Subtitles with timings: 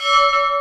[0.00, 0.57] you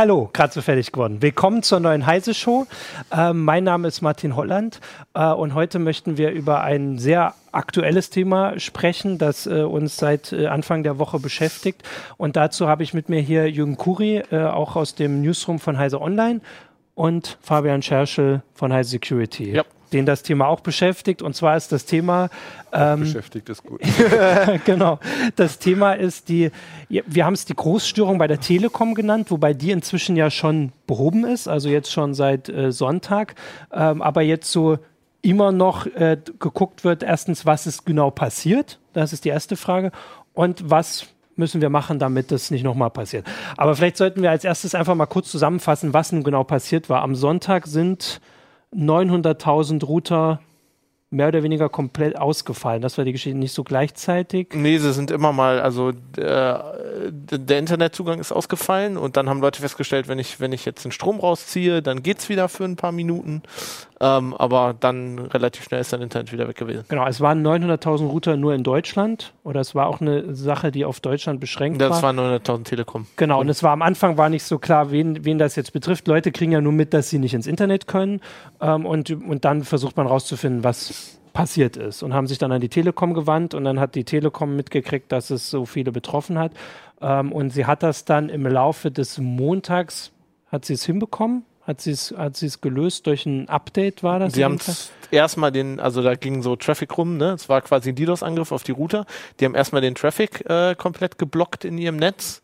[0.00, 1.20] Hallo, gerade so fertig geworden.
[1.20, 2.66] Willkommen zur neuen Heise Show.
[3.12, 4.80] Äh, mein Name ist Martin Holland
[5.12, 10.32] äh, und heute möchten wir über ein sehr aktuelles Thema sprechen, das äh, uns seit
[10.32, 11.82] äh, Anfang der Woche beschäftigt.
[12.16, 15.76] Und dazu habe ich mit mir hier Jürgen Kuri, äh, auch aus dem Newsroom von
[15.76, 16.40] Heise Online
[16.94, 19.52] und Fabian Scherschel von Heise Security.
[19.52, 21.22] Ja den das Thema auch beschäftigt.
[21.22, 22.30] Und zwar ist das Thema.
[22.72, 23.80] Ähm, beschäftigt ist gut.
[24.64, 24.98] genau.
[25.36, 26.50] Das Thema ist die,
[26.88, 31.24] wir haben es die Großstörung bei der Telekom genannt, wobei die inzwischen ja schon behoben
[31.24, 33.34] ist, also jetzt schon seit äh, Sonntag.
[33.72, 34.78] Ähm, aber jetzt so
[35.22, 38.78] immer noch äh, geguckt wird, erstens, was ist genau passiert?
[38.92, 39.92] Das ist die erste Frage.
[40.32, 43.26] Und was müssen wir machen, damit das nicht nochmal passiert.
[43.56, 47.02] Aber vielleicht sollten wir als erstes einfach mal kurz zusammenfassen, was nun genau passiert war.
[47.02, 48.20] Am Sonntag sind
[48.74, 50.40] 900.000 Router
[51.12, 52.82] mehr oder weniger komplett ausgefallen.
[52.82, 54.48] Das war die Geschichte nicht so gleichzeitig.
[54.54, 56.78] Nee, sie sind immer mal, also der,
[57.10, 60.92] der Internetzugang ist ausgefallen und dann haben Leute festgestellt, wenn ich, wenn ich jetzt den
[60.92, 63.42] Strom rausziehe, dann geht's wieder für ein paar Minuten.
[64.02, 66.84] Ähm, aber dann relativ schnell ist dann Internet wieder weg gewesen.
[66.88, 70.86] Genau, es waren 900.000 Router nur in Deutschland oder es war auch eine Sache, die
[70.86, 72.14] auf Deutschland beschränkt das war.
[72.14, 73.06] Das waren 900.000 Telekom.
[73.16, 75.74] Genau, und, und es war am Anfang war nicht so klar, wen, wen das jetzt
[75.74, 76.08] betrifft.
[76.08, 78.22] Leute kriegen ja nur mit, dass sie nicht ins Internet können
[78.62, 82.62] ähm, und, und dann versucht man rauszufinden, was passiert ist und haben sich dann an
[82.62, 86.52] die Telekom gewandt und dann hat die Telekom mitgekriegt, dass es so viele betroffen hat
[87.02, 90.10] ähm, und sie hat das dann im Laufe des Montags,
[90.50, 94.34] hat sie es hinbekommen, hat sie es hat es gelöst durch ein Update war das?
[94.34, 94.58] Sie haben
[95.10, 97.30] erstmal den, also da ging so Traffic rum, ne?
[97.32, 99.06] Es war quasi ein DDoS-Angriff auf die Router.
[99.38, 102.42] Die haben erstmal den Traffic äh, komplett geblockt in ihrem Netz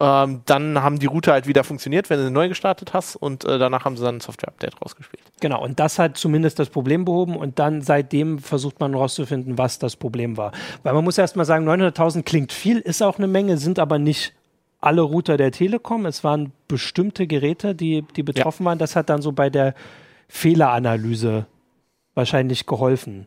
[0.00, 3.58] ähm, dann haben die Router halt wieder funktioniert, wenn du neu gestartet hast und äh,
[3.58, 5.24] danach haben sie dann ein Software-Update rausgespielt.
[5.40, 9.80] Genau, und das hat zumindest das Problem behoben und dann seitdem versucht man rauszufinden, was
[9.80, 10.52] das Problem war.
[10.84, 14.34] Weil man muss erstmal sagen, 900.000 klingt viel, ist auch eine Menge, sind aber nicht
[14.80, 16.06] alle Router der Telekom.
[16.06, 18.70] Es waren bestimmte Geräte, die, die betroffen ja.
[18.70, 18.78] waren.
[18.78, 19.74] Das hat dann so bei der
[20.28, 21.46] Fehleranalyse
[22.14, 23.26] wahrscheinlich geholfen.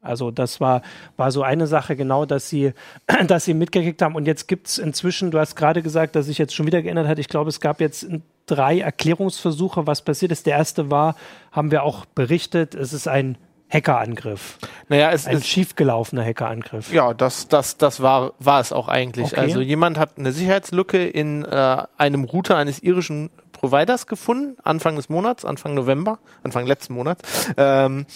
[0.00, 0.82] Also das war,
[1.16, 2.72] war so eine Sache genau, dass sie,
[3.26, 4.14] dass sie mitgekriegt haben.
[4.14, 7.08] Und jetzt gibt es inzwischen, du hast gerade gesagt, dass sich jetzt schon wieder geändert
[7.08, 7.18] hat.
[7.18, 8.06] Ich glaube, es gab jetzt
[8.46, 10.46] drei Erklärungsversuche, was passiert ist.
[10.46, 11.16] Der erste war,
[11.50, 13.36] haben wir auch berichtet, es ist ein
[13.70, 14.58] Hackerangriff.
[14.88, 16.92] Naja, es ein ist schiefgelaufener Hackerangriff.
[16.92, 19.32] Ja, das, das, das war, war es auch eigentlich.
[19.32, 19.40] Okay.
[19.40, 25.08] Also jemand hat eine Sicherheitslücke in äh, einem Router eines irischen Providers gefunden, Anfang des
[25.08, 27.50] Monats, Anfang November, Anfang letzten Monats.
[27.56, 28.06] Ähm,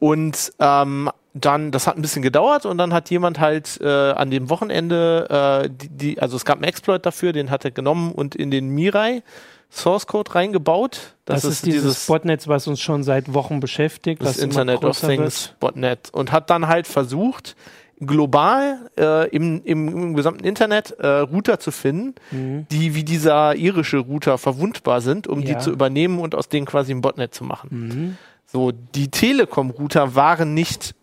[0.00, 4.30] und ähm, dann, das hat ein bisschen gedauert und dann hat jemand halt äh, an
[4.30, 8.12] dem Wochenende, äh, die, die, also es gab einen Exploit dafür, den hat er genommen
[8.12, 9.22] und in den Mirai
[9.70, 11.14] Source Code reingebaut.
[11.24, 14.22] Das, das ist, dieses, dieses Botnet, was uns schon seit Wochen beschäftigt.
[14.22, 15.60] Das Internet of Things wird.
[15.60, 16.08] Botnet.
[16.12, 17.54] Und hat dann halt versucht,
[18.00, 22.66] global äh, im, im, im, gesamten Internet äh, Router zu finden, mhm.
[22.70, 25.54] die wie dieser irische Router verwundbar sind, um ja.
[25.54, 27.68] die zu übernehmen und aus denen quasi ein Botnet zu machen.
[27.70, 28.16] Mhm.
[28.46, 30.94] So, die Telekom-Router waren nicht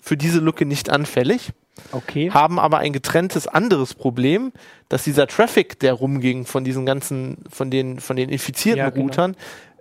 [0.00, 1.52] für diese Lücke nicht anfällig.
[1.90, 2.30] Okay.
[2.30, 4.52] Haben aber ein getrenntes anderes Problem,
[4.88, 9.06] dass dieser Traffic, der rumging von diesen ganzen, von den, von den infizierten ja, genau.
[9.06, 9.36] Routern,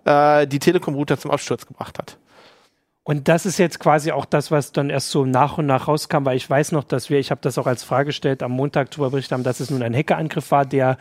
[0.06, 2.18] äh, die Telekom-Router zum Absturz gebracht hat.
[3.03, 6.23] Und das ist jetzt quasi auch das, was dann erst so nach und nach rauskam,
[6.23, 8.91] weil ich weiß noch, dass wir, ich habe das auch als Frage gestellt, am Montag
[8.91, 10.97] darüber berichtet haben, dass es nun ein Hackerangriff war, der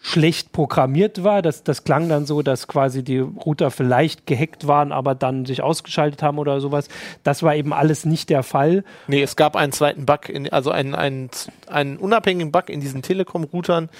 [0.00, 1.42] schlecht programmiert war.
[1.42, 5.62] Das, das klang dann so, dass quasi die Router vielleicht gehackt waren, aber dann sich
[5.62, 6.88] ausgeschaltet haben oder sowas.
[7.24, 8.84] Das war eben alles nicht der Fall.
[9.06, 11.30] Nee, es gab einen zweiten Bug, in, also einen, einen,
[11.66, 13.90] einen unabhängigen Bug in diesen Telekom-Routern,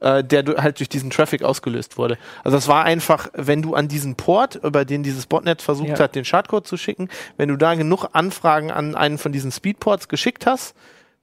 [0.00, 2.16] äh, der halt durch diesen Traffic ausgelöst wurde.
[2.44, 5.98] Also es war einfach, wenn du an diesen Port, über den dieses Botnet versucht ja.
[5.98, 10.08] hat, den Schadcode zu schicken, wenn du da genug Anfragen an einen von diesen Speedports
[10.08, 10.74] geschickt hast,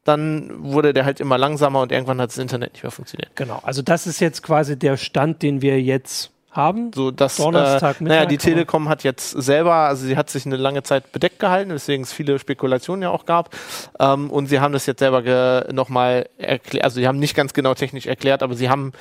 [0.07, 3.36] dann wurde der halt immer langsamer und irgendwann hat das Internet nicht mehr funktioniert.
[3.36, 6.92] Genau, also das ist jetzt quasi der Stand, den wir jetzt haben.
[6.94, 10.45] So, dass, Donnerstag, äh, naja, die aber- Telekom hat jetzt selber, also sie hat sich
[10.45, 13.56] eine lange Zeit bedeckt gehalten, weswegen es viele Spekulationen ja auch gab.
[14.00, 17.74] Ähm, und sie haben das jetzt selber nochmal erklärt, also sie haben nicht ganz genau
[17.75, 18.94] technisch erklärt, aber sie haben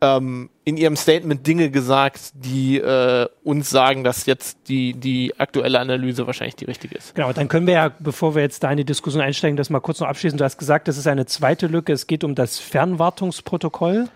[0.00, 5.80] ähm, in ihrem Statement Dinge gesagt, die äh, uns sagen, dass jetzt die, die aktuelle
[5.80, 7.14] Analyse wahrscheinlich die richtige ist.
[7.14, 9.80] Genau, dann können wir ja, bevor wir jetzt da in die Diskussion einsteigen, das mal
[9.80, 10.38] kurz noch abschließen.
[10.38, 11.92] Du hast gesagt, das ist eine zweite Lücke.
[11.92, 14.08] Es geht um das Fernwartungsprotokoll.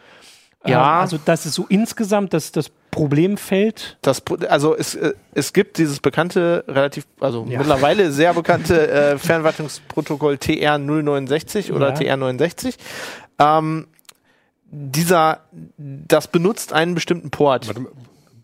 [0.65, 0.97] Ja.
[0.97, 3.97] Ähm, also das ist so insgesamt das, das Problemfeld.
[4.03, 7.59] Das, also es, äh, es gibt dieses bekannte, relativ, also Ja.
[7.59, 12.15] mittlerweile sehr bekannte äh, Fernwartungsprotokoll TR069 oder Ja.
[12.15, 12.75] TR69.
[13.39, 13.89] Ähm,
[14.73, 15.41] dieser,
[15.77, 17.67] das benutzt einen bestimmten Port.
[17.69, 17.93] Warte mal,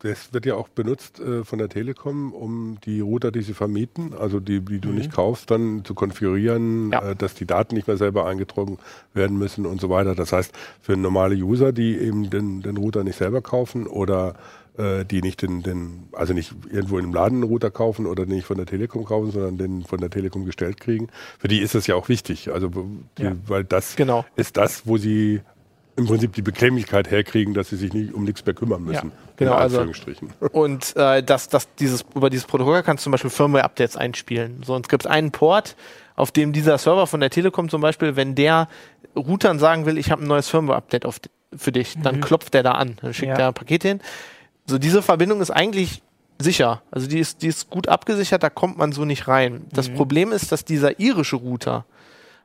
[0.00, 4.14] Das wird ja auch benutzt äh, von der Telekom, um die Router, die sie vermieten,
[4.16, 7.10] also die, die du nicht kaufst, dann zu konfigurieren, Ja.
[7.10, 8.78] äh, dass die Daten nicht mehr selber eingetragen
[9.14, 10.14] werden müssen und so weiter.
[10.14, 10.52] Das heißt,
[10.82, 14.34] für normale User, die eben den, den Router nicht selber kaufen oder
[14.76, 18.24] äh, die nicht den, den, also nicht irgendwo in einem Laden einen Router kaufen oder
[18.26, 21.08] nicht von der Telekom kaufen, sondern den von der Telekom gestellt kriegen,
[21.40, 22.52] für die ist das ja auch wichtig.
[22.52, 22.68] Also
[23.18, 23.32] die, Ja.
[23.48, 24.24] weil das Genau.
[24.36, 25.40] ist das, wo sie
[25.98, 29.12] im Prinzip die Bequemlichkeit herkriegen, dass sie sich nicht um nichts mehr kümmern müssen.
[29.36, 29.84] genau, in also-.
[30.52, 34.62] Und äh, das, das, dieses, über dieses Protokoll kannst du zum Beispiel Firmware-Updates einspielen.
[34.64, 35.76] So, und es gibt einen Port,
[36.14, 38.68] auf dem dieser Server von der Telekom zum Beispiel, wenn der
[39.16, 41.04] Routern sagen will, ich habe ein neues Firmware-Update
[41.56, 43.36] für dich, dann klopft der da an, dann schickt Ja.
[43.36, 44.00] der ein Paket hin.
[44.66, 46.02] So, diese Verbindung ist eigentlich
[46.38, 46.82] sicher.
[46.90, 49.66] Also die ist, die ist gut abgesichert, da kommt man so nicht rein.
[49.72, 51.84] Das Problem ist, dass dieser irische Router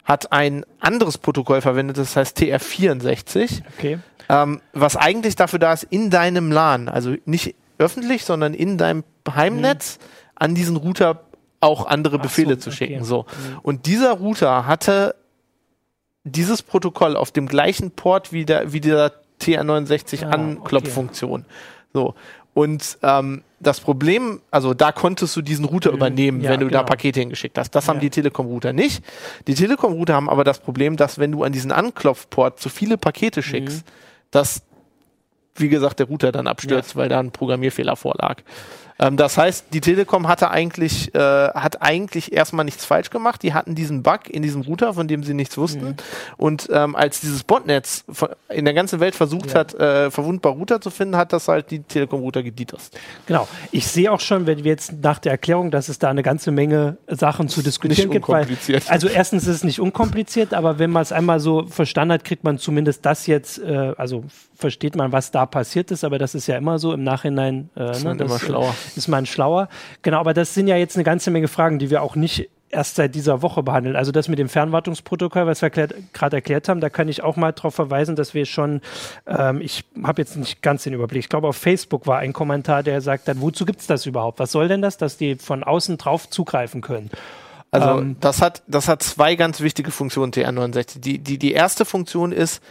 [0.04, 4.00] hat ein anderes Protokoll verwendet, das heißt TR64 Okay.
[4.30, 9.04] ähm, was eigentlich dafür da ist, in deinem LAN, also nicht öffentlich, sondern in deinem
[9.34, 10.00] Heimnetz
[10.36, 11.24] an diesen Router
[11.60, 12.78] auch andere Befehle zu okay.
[12.78, 13.04] schicken.
[13.06, 13.26] So.
[13.62, 15.16] Und dieser Router hatte
[16.26, 21.46] dieses Protokoll auf dem gleichen Port wie der, wie der TR69 Ah, Anklopffunktion.
[21.94, 22.16] So.
[22.54, 26.80] Und ähm, das Problem, also da konntest du diesen Router übernehmen, ja, wenn du da
[26.80, 26.90] genau.
[26.90, 27.72] Pakete hingeschickt hast.
[27.72, 28.02] Das haben Ja.
[28.02, 29.04] die Telekom-Router nicht.
[29.48, 33.42] Die Telekom-Router haben aber das Problem, dass wenn du an diesen Anklopfport zu viele Pakete
[33.42, 33.84] schickst,
[34.30, 34.62] dass,
[35.56, 38.42] wie gesagt, der Router dann abstürzt, weil da ein Programmierfehler vorlag.
[39.04, 43.44] Ähm, das heißt, die Telekom hatte eigentlich, äh, hat eigentlich erstmal nichts falsch gemacht.
[43.44, 45.98] Die hatten diesen Bug in diesem Router, von dem sie nichts wussten.
[46.38, 48.06] Und ähm, als dieses Botnetz
[48.50, 49.60] in der ganzen Welt versucht Ja.
[49.60, 52.98] hat, äh, verwundbar Router zu finden, hat das halt die Telekom-Router gedieterst.
[53.26, 53.48] Genau.
[53.72, 56.52] Ich sehe auch schon, wenn wir jetzt nach der Erklärung, dass es da eine ganze
[56.52, 58.30] Menge Sachen zu diskutieren gibt.
[58.30, 58.48] Weil,
[58.88, 62.44] also erstens ist es nicht unkompliziert, aber wenn man es einmal so verstanden hat, kriegt
[62.44, 64.24] man zumindest das jetzt, äh, also
[64.63, 67.69] versteht man, was da passiert ist, aber das ist ja immer so im Nachhinein.
[67.75, 68.74] Äh, ist man immer schlauer.
[68.95, 69.68] Ist man schlauer.
[70.04, 72.95] Genau, aber das sind ja jetzt eine ganze Menge Fragen, die wir auch nicht erst
[72.95, 73.98] seit dieser Woche behandeln.
[73.98, 77.51] Also das mit dem Fernwartungsprotokoll, was wir gerade erklärt haben, da kann ich auch mal
[77.51, 78.80] darauf verweisen, dass wir schon,
[79.27, 82.83] ähm, ich habe jetzt nicht ganz den Überblick, ich glaube auf Facebook war ein Kommentar,
[82.83, 84.39] der sagt dann, wozu gibt es das überhaupt?
[84.39, 87.12] Was soll denn das, dass die von außen drauf zugreifen können?
[87.69, 91.01] Also Ähm, das hat das hat zwei ganz wichtige Funktionen TR69.
[91.01, 92.63] Die die die erste Funktion ist,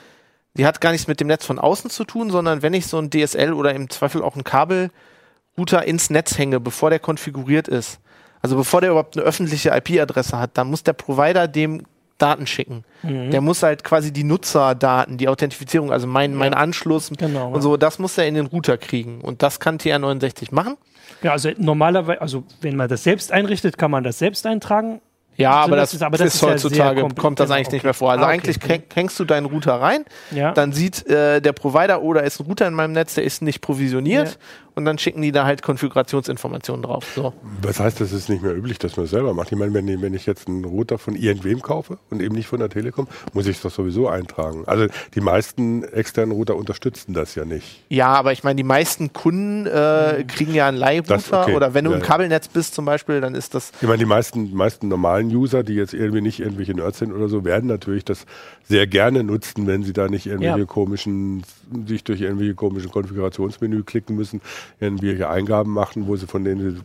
[0.55, 2.99] die hat gar nichts mit dem Netz von außen zu tun, sondern wenn ich so
[2.99, 8.01] ein DSL oder im Zweifel auch ein Kabelrouter ins Netz hänge, bevor der konfiguriert ist,
[8.43, 11.85] also bevor der überhaupt eine öffentliche IP-Adresse hat, dann muss der Provider dem
[12.19, 12.85] Daten schicken.
[13.03, 13.31] Mhm.
[13.31, 17.61] Der muss halt quasi die Nutzerdaten, die Authentifizierung, also mein, mein Anschluss Genau, und ja.
[17.61, 19.21] so, das muss er in den Router kriegen.
[19.21, 20.77] Und das kann TR69 machen.
[21.23, 25.01] Ja, also normalerweise, also wenn man das selbst einrichtet, kann man das selbst eintragen.
[25.37, 27.81] Ja, Also aber das das, ist- aber das ist, heutzutage, kompl- kommt das eigentlich nicht
[27.81, 27.87] okay.
[27.87, 28.11] mehr vor.
[28.13, 28.35] Also Ah, okay.
[28.35, 30.53] eigentlich häng- hängst du deinen Router rein, Ja.
[30.53, 33.41] dann sieht äh, der Provider, oh, da ist ein Router in meinem Netz, der ist
[33.41, 34.35] nicht provisioniert Ja.
[34.75, 37.07] Und dann schicken die da halt Konfigurationsinformationen drauf.
[37.15, 37.33] So.
[37.63, 39.53] Was heißt, das ist nicht mehr üblich, dass man es selber macht?
[39.53, 42.47] Ich meine, wenn, ich- wenn ich jetzt einen Router von irgendwem kaufe und eben nicht
[42.49, 44.65] von der Telekom, muss ich es doch sowieso eintragen.
[44.67, 47.83] Also die meisten externen Router unterstützen das ja nicht.
[47.89, 51.55] Ja, aber ich meine, die meisten Kunden äh, kriegen ja einen Leihrouter okay.
[51.55, 52.03] oder wenn du Ja, im.
[52.03, 55.75] Kabelnetz bist zum Beispiel, dann ist das Ich meine, die meisten, meisten normalen User, die
[55.75, 58.27] jetzt irgendwie nicht irgendwelche Nerds sind oder so, werden natürlich das
[58.65, 60.65] sehr gerne nutzen, wenn sie da nicht irgendwelche Ja.
[60.65, 61.43] komischen,
[61.87, 64.41] sich durch irgendwelche komischen Konfigurationsmenü klicken müssen,
[64.81, 66.81] irgendwelche Eingaben machen, wo sie von denen sie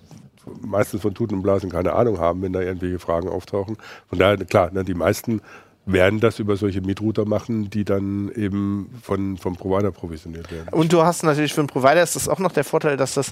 [0.61, 3.77] meistens von Tuten und Blasen keine Ahnung haben, wenn da irgendwelche Fragen auftauchen.
[4.07, 5.41] Von daher, klar, ne, die meisten
[5.85, 10.67] werden das über solche Mietrouter machen, die dann eben von, vom Provider provisioniert werden.
[10.71, 13.31] Und du hast natürlich für einen Provider ist das auch noch der Vorteil, dass das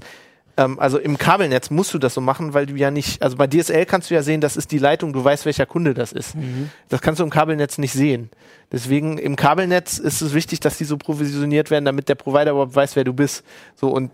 [0.58, 3.48] ähm, also im Kabelnetz musst du das so machen, weil du ja nicht, also bei
[3.48, 6.36] DSL kannst du ja sehen, das ist die Leitung, du weißt, welcher Kunde das ist.
[6.90, 8.30] Das kannst du im Kabelnetz nicht sehen.
[8.72, 12.75] Deswegen im Kabelnetz ist es wichtig, dass die so provisioniert werden, damit der Provider überhaupt
[12.75, 13.44] weiß, wer du bist.
[13.75, 14.12] So und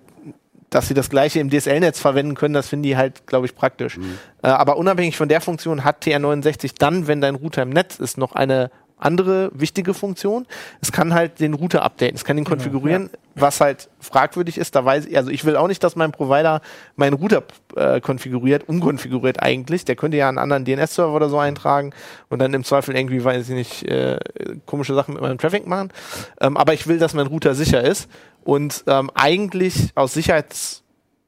[0.72, 3.98] dass sie das gleiche im DSL-Netz verwenden können, das finden die halt, glaube ich, praktisch.
[4.42, 8.18] Äh, aber unabhängig von der Funktion hat TR69 dann, wenn dein Router im Netz ist,
[8.18, 10.46] noch eine andere wichtige Funktion.
[10.81, 13.41] Es kann halt den Router updaten, es kann ihn konfigurieren, ja.
[13.41, 14.75] was halt fragwürdig ist.
[14.75, 16.62] Da weiß ich, also ich will auch nicht, dass mein Provider
[16.96, 17.43] meinen Router
[17.75, 19.86] äh, konfiguriert, unkonfiguriert eigentlich.
[19.86, 21.91] Der könnte ja einen anderen DNS-Server oder so eintragen
[22.29, 24.20] und dann im Zweifel irgendwie, weiß ich nicht, äh,
[24.65, 25.91] komische Sachen mit meinem Traffic machen.
[26.39, 28.10] Ähm, aber ich will, dass mein Router sicher ist.
[28.43, 30.84] Und ähm, eigentlich aus Sicherheits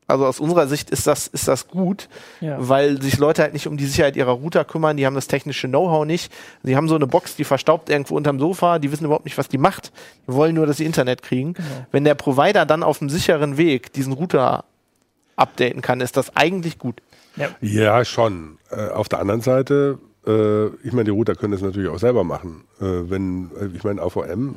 [0.07, 2.09] also aus unserer Sicht ist das, ist das gut,
[2.41, 2.57] ja.
[2.59, 5.67] weil sich Leute halt nicht um die Sicherheit ihrer Router kümmern, die haben das technische
[5.67, 6.31] Know-how nicht.
[6.63, 9.47] Sie haben so eine Box, die verstaubt irgendwo unterm Sofa, die wissen überhaupt nicht, was
[9.47, 9.91] die macht.
[10.27, 11.53] Die wollen nur, dass sie Internet kriegen.
[11.53, 11.67] Genau.
[11.91, 14.65] Wenn der Provider dann auf einem sicheren Weg diesen Router
[15.35, 17.01] updaten kann, ist das eigentlich gut.
[17.35, 18.57] Ja, ja schon.
[18.69, 22.23] Äh, auf der anderen Seite, äh, ich meine, die Router können das natürlich auch selber
[22.23, 22.65] machen.
[22.79, 24.55] Äh, wenn, äh, ich meine, AVM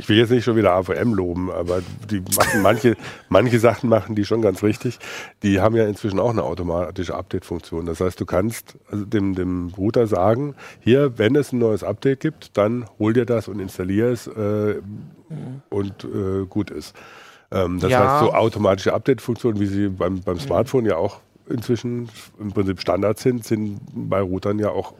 [0.00, 2.96] ich will jetzt nicht schon wieder AVM loben, aber die machen manche,
[3.28, 4.98] manche Sachen machen die schon ganz richtig.
[5.42, 7.84] Die haben ja inzwischen auch eine automatische Update-Funktion.
[7.86, 12.20] Das heißt, du kannst also dem, dem Router sagen, hier, wenn es ein neues Update
[12.20, 15.62] gibt, dann hol dir das und installier es äh, mhm.
[15.68, 16.96] und äh, gut ist.
[17.50, 18.20] Ähm, das ja.
[18.20, 23.18] heißt, so automatische Update-Funktionen, wie sie beim, beim Smartphone ja auch inzwischen im Prinzip Standard
[23.18, 24.94] sind, sind bei Routern ja auch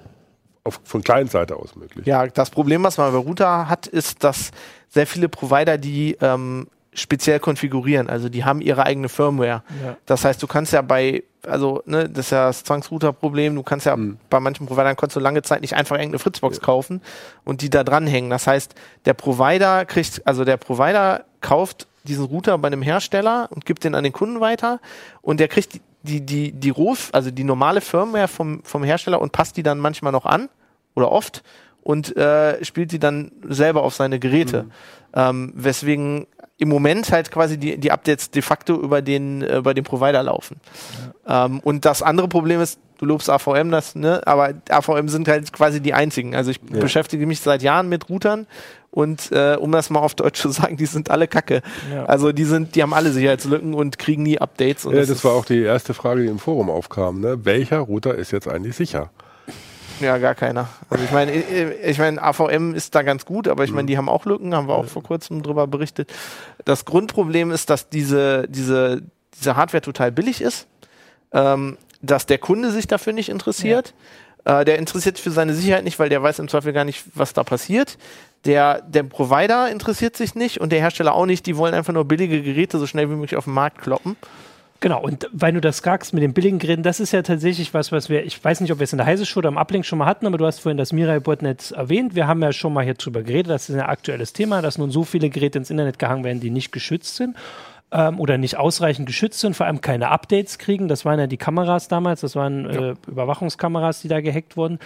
[0.70, 2.06] auf, von Client-Seite aus möglich.
[2.06, 4.50] Ja, das Problem, was man bei Router hat, ist, dass
[4.88, 8.08] sehr viele Provider, die ähm, speziell konfigurieren.
[8.08, 9.62] Also die haben ihre eigene Firmware.
[9.84, 9.96] Ja.
[10.06, 13.86] Das heißt, du kannst ja bei, also ne, das ist ja das Zwangsrouter-Problem, du kannst
[13.86, 14.18] ja mhm.
[14.28, 16.62] bei manchen Providern konntest du lange Zeit nicht einfach irgendeine Fritzbox ja.
[16.62, 17.00] kaufen
[17.44, 18.30] und die da dranhängen.
[18.30, 18.74] Das heißt,
[19.04, 23.94] der Provider kriegt, also der Provider kauft diesen Router bei einem Hersteller und gibt den
[23.94, 24.80] an den Kunden weiter
[25.22, 29.20] und der kriegt die, die, die, die Rohs, also die normale Firmware vom, vom Hersteller
[29.20, 30.48] und passt die dann manchmal noch an
[31.00, 31.42] oder oft
[31.82, 34.64] und äh, spielt die dann selber auf seine Geräte.
[34.64, 34.70] Mhm.
[35.12, 36.26] Ähm, weswegen
[36.58, 40.22] im Moment halt quasi die, die Updates de facto über den, äh, über den Provider
[40.22, 40.60] laufen.
[41.26, 41.46] Ja.
[41.46, 44.20] Ähm, und das andere Problem ist, du lobst AVM, das, ne?
[44.26, 46.36] aber AVM sind halt quasi die einzigen.
[46.36, 46.78] Also ich ja.
[46.78, 48.46] beschäftige mich seit Jahren mit Routern
[48.90, 51.62] und äh, um das mal auf Deutsch zu sagen, die sind alle Kacke.
[51.92, 52.04] Ja.
[52.04, 54.84] Also die sind, die haben alle Sicherheitslücken und kriegen nie Updates.
[54.84, 57.20] ja, das, das war auch die erste Frage, die im Forum aufkam.
[57.20, 57.44] Ne?
[57.44, 59.10] Welcher Router ist jetzt eigentlich sicher?
[60.00, 60.68] Ja, gar keiner.
[60.88, 64.08] Also ich meine, ich meine, AVM ist da ganz gut, aber ich meine, die haben
[64.08, 66.10] auch Lücken, haben wir auch vor kurzem drüber berichtet.
[66.64, 69.02] Das Grundproblem ist, dass diese, diese,
[69.38, 70.66] diese Hardware total billig ist,
[71.32, 73.94] ähm, dass der Kunde sich dafür nicht interessiert.
[74.46, 74.60] Ja.
[74.60, 77.04] Äh, der interessiert sich für seine Sicherheit nicht, weil der weiß im Zweifel gar nicht,
[77.14, 77.98] was da passiert.
[78.46, 81.44] Der, der Provider interessiert sich nicht und der Hersteller auch nicht.
[81.44, 84.16] Die wollen einfach nur billige Geräte so schnell wie möglich auf den Markt kloppen.
[84.82, 87.92] Genau, und weil du das sagst mit den billigen Geräten, das ist ja tatsächlich was,
[87.92, 89.84] was wir, ich weiß nicht, ob wir es in der Heise Show oder im Uplink
[89.84, 92.14] schon mal hatten, aber du hast vorhin das Mirai Botnet erwähnt.
[92.14, 94.90] Wir haben ja schon mal hier drüber geredet, das ist ein aktuelles Thema, dass nun
[94.90, 97.36] so viele Geräte ins Internet gehangen werden, die nicht geschützt sind
[97.92, 100.88] ähm, oder nicht ausreichend geschützt sind, vor allem keine Updates kriegen.
[100.88, 104.78] Das waren ja die Kameras damals, das waren äh, Überwachungskameras, die da gehackt wurden.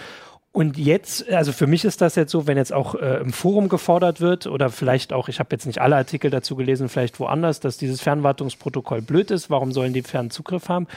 [0.55, 3.67] Und jetzt, also für mich ist das jetzt so, wenn jetzt auch äh, im Forum
[3.67, 7.59] gefordert wird oder vielleicht auch, ich habe jetzt nicht alle Artikel dazu gelesen, vielleicht woanders,
[7.59, 10.87] dass dieses Fernwartungsprotokoll blöd ist, warum sollen die Fernzugriff haben?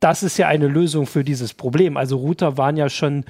[0.00, 1.96] Das ist ja eine Lösung für dieses Problem.
[1.96, 3.24] Also Router waren ja schon,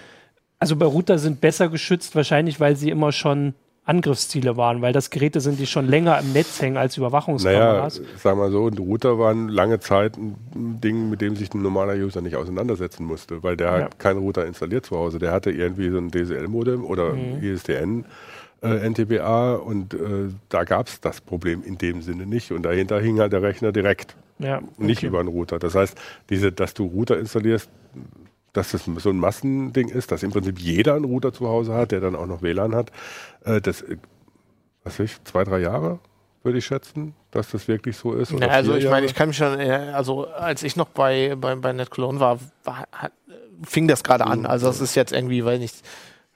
[0.59, 3.55] also bei Router sind besser geschützt, wahrscheinlich, weil sie immer schon
[3.91, 7.99] Angriffsziele waren, weil das Geräte sind, die schon länger im Netz hängen als Überwachungskameras.
[7.99, 11.61] Naja, sag mal so, ein Router waren lange Zeit ein Ding, mit dem sich ein
[11.61, 13.85] normaler User nicht auseinandersetzen musste, weil der ja.
[13.85, 15.19] hat keinen Router installiert zu Hause.
[15.19, 17.43] Der hatte irgendwie so ein DSL-Modem oder mhm.
[17.43, 18.05] ISDN.
[18.63, 23.01] Äh, NTBA und äh, da gab es das Problem in dem Sinne nicht und dahinter
[23.01, 24.67] hing halt der Rechner direkt, ja, okay.
[24.77, 25.59] nicht über einen Router.
[25.59, 27.71] Das heißt, diese, dass du Router installierst,
[28.53, 31.93] dass das so ein Massending ist, dass im Prinzip jeder einen Router zu Hause hat,
[31.93, 32.91] der dann auch noch WLAN hat.
[33.45, 33.97] Äh, das, äh,
[34.85, 35.99] was weiß ich, zwei, drei Jahre
[36.43, 38.33] würde ich schätzen, dass das wirklich so ist.
[38.33, 41.73] Ja, also ich meine, ich kann mich schon, also als ich noch bei, bei, bei
[41.73, 42.87] NetClone war, war
[43.63, 44.47] fing das gerade an.
[44.47, 45.77] Also das ist jetzt irgendwie, weil nicht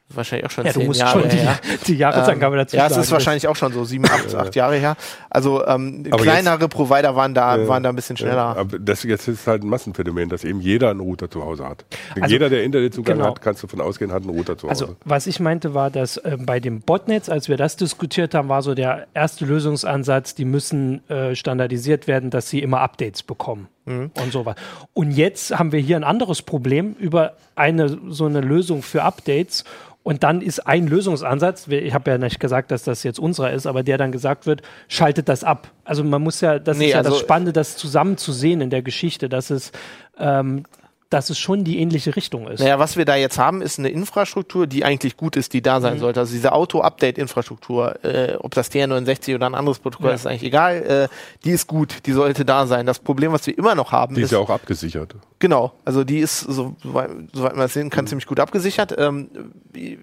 [0.09, 1.59] wahrscheinlich auch schon ja, zehn Jahre schon die, her.
[1.87, 4.77] Die Jahresangabe ähm, dazu Ja, es ist wahrscheinlich auch schon so sieben, acht, acht Jahre
[4.77, 4.97] her.
[5.31, 8.55] Also ähm, kleinere jetzt, Provider waren da, äh, waren da ein bisschen schneller.
[8.57, 11.69] Äh, aber das jetzt ist halt ein Massenphänomen, dass eben jeder einen Router zu Hause
[11.69, 11.85] hat.
[12.21, 13.31] Also, jeder, der Internetzugang genau.
[13.31, 14.97] hat, kannst du davon ausgehen, hat einen Router zu also, Hause.
[14.97, 18.49] Also was ich meinte war, dass äh, bei dem Botnetz, als wir das diskutiert haben,
[18.49, 23.69] war so der erste Lösungsansatz, die müssen äh, standardisiert werden, dass sie immer Updates bekommen.
[23.85, 24.11] Mhm.
[24.23, 24.57] Und so was.
[24.93, 29.65] Und jetzt haben wir hier ein anderes Problem über eine so eine Lösung für Updates
[30.05, 33.67] und dann ist ein Lösungsansatz, ich habe ja nicht gesagt, dass das jetzt unserer ist,
[33.67, 35.71] aber der dann gesagt wird, schaltet das ab.
[35.83, 38.61] Also man muss ja, das nee, ist ja also das Spannende, das zusammen zu sehen
[38.61, 39.73] in der Geschichte, dass es
[40.19, 40.65] ähm,
[41.11, 42.61] dass es schon die ähnliche Richtung ist.
[42.61, 45.81] Naja, was wir da jetzt haben, ist eine Infrastruktur, die eigentlich gut ist, die da
[45.81, 45.99] sein Mhm.
[46.01, 46.21] sollte.
[46.21, 50.15] Also diese Auto-Update-Infrastruktur, äh, ob das TR69 oder ein anderes Protokoll Ja.
[50.15, 51.09] ist, eigentlich egal, äh,
[51.45, 52.87] die ist gut, die sollte da sein.
[52.87, 55.15] Das Problem, was wir immer noch haben, Die ist, ist ja auch abgesichert.
[55.39, 57.11] genau, also die ist, so, soweit
[57.53, 58.95] man das sehen kann, ziemlich gut abgesichert.
[58.99, 59.29] Ähm,
[59.73, 59.99] wie-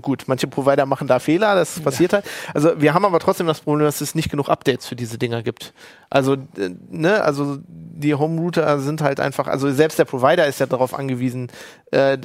[0.00, 2.24] gut, manche Provider machen da Fehler, das passiert halt.
[2.54, 5.42] Also wir haben aber trotzdem das Problem, dass es nicht genug Updates für diese Dinger
[5.42, 5.72] gibt.
[6.10, 10.66] Also, äh, ne, also die Home-Router sind halt einfach, also selbst der Provider ist ja
[10.66, 11.50] darauf angewiesen,
[11.90, 12.18] äh,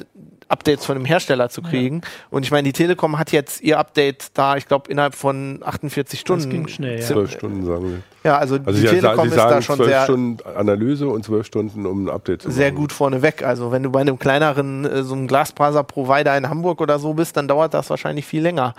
[0.50, 2.02] Updates von dem Hersteller zu kriegen.
[2.30, 6.18] Und ich meine, die Telekom hat jetzt ihr Update da, ich glaube, innerhalb von 48
[6.20, 6.50] Stunden.
[6.50, 7.06] ging schnell, ja.
[7.06, 7.98] Zwölf Stunden sagen wir.
[8.22, 11.24] Ja, also, Also die sie, Telekom sie ist da schon zwölf sehr, Stunden Analyse und
[11.24, 12.76] zwölf Stunden, um ein Update zu sehr machen.
[12.82, 13.42] gut vorneweg.
[13.42, 17.36] Also wenn du bei einem kleineren, äh, so einem Glasfaser-Provider in Hamburg oder so bist,
[17.38, 18.74] dann dauert das wahrscheinlich viel länger.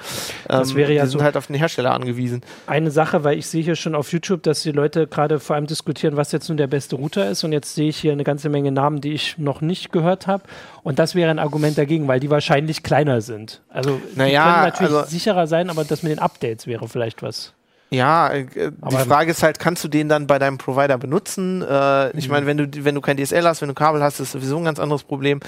[0.47, 2.41] Das wäre ja die sind so- halt auf den Hersteller angewiesen.
[2.67, 5.65] eine Sache, weil ich sehe hier schon auf YouTube, dass die Leute gerade vor allem
[5.67, 7.43] diskutieren, was jetzt nun der beste Router ist.
[7.43, 10.43] Und jetzt sehe ich hier eine ganze Menge Namen, die ich noch nicht gehört habe.
[10.83, 13.61] Und das wäre ein Argument dagegen, weil die wahrscheinlich kleiner sind.
[13.69, 17.21] Also die Naja, können natürlich also- sicherer sein, aber das mit den Updates wäre vielleicht
[17.21, 17.53] was.
[17.93, 21.61] Ja, äh, die Frage ist halt, kannst du den dann bei deinem Provider benutzen?
[21.61, 22.31] Äh, ich Mhm.
[22.31, 24.63] meine, wenn du, wenn du kein DSL hast, wenn du Kabel hast, ist sowieso ein
[24.63, 25.41] ganz anderes Problem.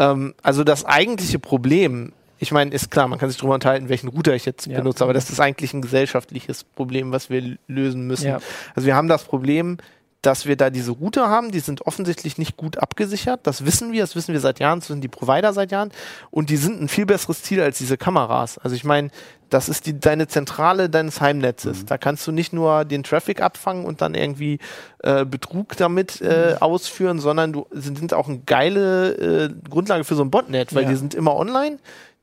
[0.00, 4.08] Ähm, also das eigentliche Problem, ich meine, ist klar, man kann sich darüber unterhalten, welchen
[4.08, 4.76] Router ich jetzt Ja.
[4.78, 8.26] benutze, aber das ist eigentlich ein gesellschaftliches Problem, was wir lösen müssen.
[8.26, 8.38] Ja.
[8.74, 9.78] Also wir haben das Problem,
[10.26, 13.40] dass wir da diese Router haben, die sind offensichtlich nicht gut abgesichert.
[13.44, 15.90] Das wissen wir, das wissen wir seit Jahren, das wissen die Provider seit Jahren.
[16.30, 18.58] Und die sind ein viel besseres Ziel als diese Kameras.
[18.58, 19.10] Also ich meine,
[19.50, 21.84] das ist die, deine Zentrale deines Heimnetzes.
[21.84, 24.58] Da kannst du nicht nur den Traffic abfangen und dann irgendwie
[25.02, 29.12] äh, Betrug damit äh, ausführen, sondern du sie sind auch eine geile
[29.44, 30.88] äh, Grundlage für so ein Botnet, weil Ja.
[30.88, 31.78] die sind immer online,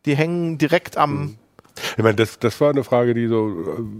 [0.05, 1.38] die hängen direkt am
[1.96, 3.48] Ich meine, das, das war eine Frage, die so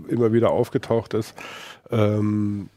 [0.10, 1.34] äh, immer wieder aufgetaucht ist.
[1.90, 2.70] Ähm,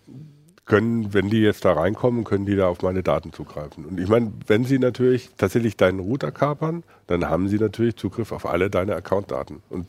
[0.66, 3.84] können, wenn die jetzt da reinkommen, können die da auf meine Daten zugreifen.
[3.84, 8.32] Und ich meine, wenn sie natürlich tatsächlich deinen Router kapern, dann haben sie natürlich Zugriff
[8.32, 9.86] auf alle deine Accountdaten und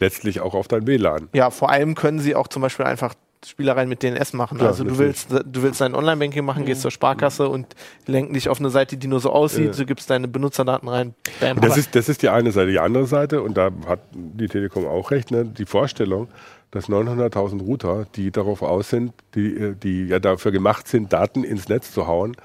[0.00, 1.28] letztlich auch auf dein WLAN.
[1.34, 4.56] Ja, vor allem können sie auch zum Beispiel einfach Spielereien mit DNS machen.
[4.58, 7.66] Klar, also du willst, du willst dein Online-Banking machen, gehst zur Sparkasse und
[8.06, 9.72] lenken dich auf eine Seite, die nur so aussieht, Ja.
[9.72, 11.14] du gibst deine Benutzerdaten rein.
[11.38, 11.60] Bam.
[11.60, 12.70] Das ist, das ist die eine Seite.
[12.70, 16.28] Die andere Seite, und da hat die Telekom auch recht, ne, die Vorstellung,
[16.70, 21.44] dass 900.000 Router, die darauf aus sind, die, äh, die ja dafür gemacht sind, Daten
[21.44, 22.36] ins Netz zu hauen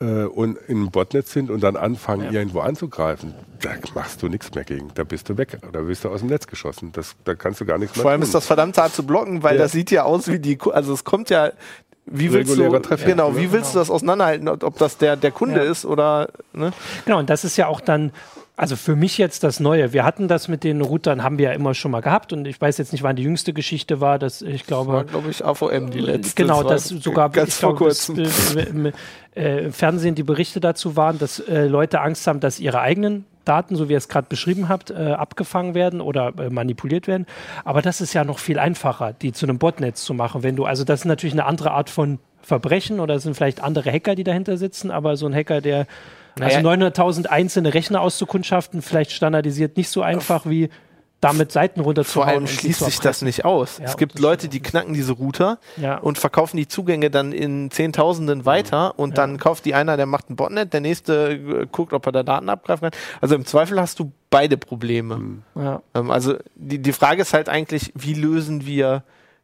[0.00, 4.64] äh, und im Botnetz sind und dann anfangen, irgendwo anzugreifen, da machst du nichts mehr
[4.64, 4.88] gegen.
[4.94, 5.58] Da bist du weg.
[5.72, 6.90] Da bist du aus dem Netz geschossen.
[6.92, 8.26] Das, da kannst du gar nichts mehr vor allem tun.
[8.28, 9.62] ist das verdammt hart zu blocken, weil Ja.
[9.62, 11.52] das sieht ja aus wie die, also es kommt ja,
[12.06, 13.36] wie willst du, Traffic, genau, ja.
[13.36, 15.70] wie willst du das auseinanderhalten, ob ob das der, der Kunde Ja.
[15.70, 16.72] ist oder, ne?
[17.04, 18.10] Genau, und das ist ja auch dann,
[18.60, 19.94] also für mich jetzt das Neue.
[19.94, 22.60] Wir hatten das mit den Routern, haben wir ja immer schon mal gehabt und ich
[22.60, 24.92] weiß jetzt nicht, wann die jüngste Geschichte war, dass ich glaube.
[24.92, 26.42] War, glaube ich, AVM die letzte.
[26.42, 28.58] Genau, das sogar ganz ich vor glaube, das, kurzem.
[28.58, 28.92] äh, im,
[29.34, 33.24] äh, im Fernsehen die Berichte dazu waren, dass äh, Leute Angst haben, dass ihre eigenen
[33.46, 37.24] Daten, so wie ihr es gerade beschrieben habt, äh, abgefangen werden oder äh, manipuliert werden.
[37.64, 40.42] Aber das ist ja noch viel einfacher, die zu einem Botnetz zu machen.
[40.42, 43.62] Wenn du, also das ist natürlich eine andere Art von Verbrechen oder es sind vielleicht
[43.62, 45.86] andere Hacker, die dahinter sitzen, aber so ein Hacker, der
[46.38, 46.88] also Naja.
[46.88, 50.68] 900.000 einzelne Rechner auszukundschaften, vielleicht standardisiert nicht so einfach wie
[51.20, 52.28] damit Seiten runterzuhauen.
[52.28, 53.76] Vor allem schließt sich das nicht aus.
[53.76, 55.98] Ja, es gibt Leute, die knacken diese Router Ja.
[55.98, 60.30] und verkaufen die Zugänge dann in Zehntausenden weiter und dann kauft die einer, der macht
[60.30, 63.00] ein Botnet, der nächste äh, guckt, ob er da Daten abgreifen kann.
[63.20, 65.42] Also im Zweifel hast du beide Probleme.
[65.54, 65.82] Ja.
[65.94, 69.02] Ähm, also die, die Frage ist halt eigentlich, wie lösen wir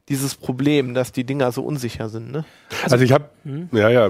[0.09, 2.45] dieses Problem, dass die Dinger so unsicher sind, ne?
[2.89, 3.29] Also ich habe,
[3.73, 4.09] ja, ja,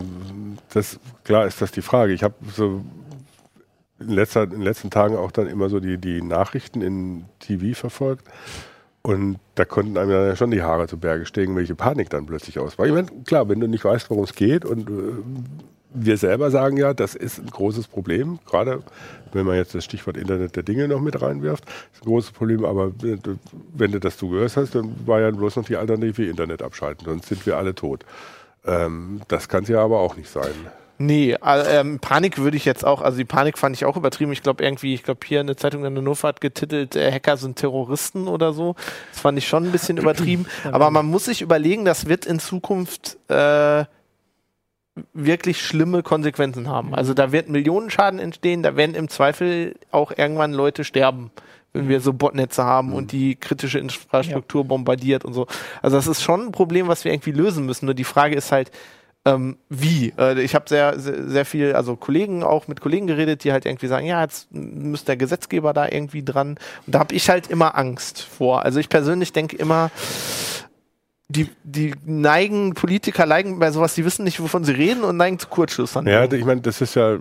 [0.72, 2.12] das klar ist das die Frage.
[2.12, 2.84] Ich habe so
[3.98, 7.78] in, letzter, in den letzten Tagen auch dann immer so die, die Nachrichten in TV
[7.78, 8.26] verfolgt.
[9.02, 12.58] Und da konnten einem ja schon die Haare zu Berge stehen, welche Panik dann plötzlich
[12.58, 12.86] aus war.
[12.86, 15.22] Ich meine, klar, wenn du nicht weißt, worum es geht und äh,
[15.98, 18.82] wir selber sagen ja, das ist ein großes Problem, gerade
[19.32, 22.64] wenn man jetzt das Stichwort Internet der Dinge noch mit reinwirft, ist ein großes Problem,
[22.64, 23.38] aber wenn du-
[23.74, 27.28] wenn du das zugehört hast, dann war ja bloß noch die Alternative Internet abschalten, sonst
[27.28, 28.04] sind wir alle tot.
[28.64, 30.50] Ähm, das kann es ja aber auch nicht sein.
[30.98, 34.32] Nee, äh, ähm, Panik würde ich jetzt auch, also die Panik fand ich auch übertrieben.
[34.32, 37.56] Ich glaube irgendwie, ich glaube hier eine Zeitung in Hannover hat getitelt, äh, Hacker sind
[37.58, 38.76] Terroristen oder so.
[39.12, 40.46] Das fand ich schon ein bisschen übertrieben.
[40.72, 43.84] Aber man muss sich überlegen, das wird in Zukunft äh,
[45.12, 46.94] wirklich schlimme Konsequenzen haben.
[46.94, 51.30] Also da wird Millionenschaden entstehen, da werden im Zweifel auch irgendwann Leute sterben,
[51.72, 55.46] wenn wir so Botnetze haben und die kritische Infrastruktur bombardiert und so.
[55.82, 57.86] Also das ist schon ein Problem, was wir irgendwie lösen müssen.
[57.86, 58.70] Nur die Frage ist halt,
[59.26, 60.14] ähm, wie.
[60.16, 63.66] Äh, ich habe sehr, sehr, sehr viel, also Kollegen auch mit Kollegen geredet, die halt
[63.66, 66.56] irgendwie sagen, ja, jetzt müsste der Gesetzgeber da irgendwie dran.
[66.86, 68.62] Und da habe ich halt immer Angst vor.
[68.62, 69.90] Also ich persönlich denke immer,
[71.28, 75.38] die, die neigen, Politiker neigen bei sowas, die wissen nicht, wovon sie reden und neigen
[75.38, 76.06] zu Kurzschlussern.
[76.06, 77.18] Ja, ich meine, das ist ja, äh,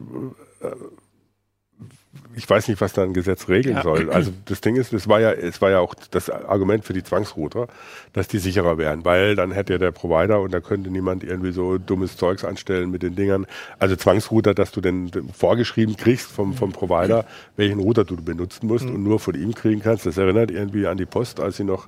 [2.38, 3.84] ich weiß nicht, was da ein Gesetz regeln Ja.
[3.84, 4.12] soll.
[4.12, 7.04] Also das Ding ist, es war ja, es war ja auch das Argument für die
[7.04, 7.68] Zwangsrouter,
[8.14, 11.52] dass die sicherer wären, weil dann hätte ja der Provider und da könnte niemand irgendwie
[11.52, 13.48] so dummes Zeugs anstellen mit den Dingern.
[13.80, 18.86] Also Zwangsrouter, dass du denn vorgeschrieben kriegst vom, vom Provider, welchen Router du benutzen musst
[18.86, 20.06] und nur von ihm kriegen kannst.
[20.06, 21.88] Das erinnert irgendwie an die Post, als sie noch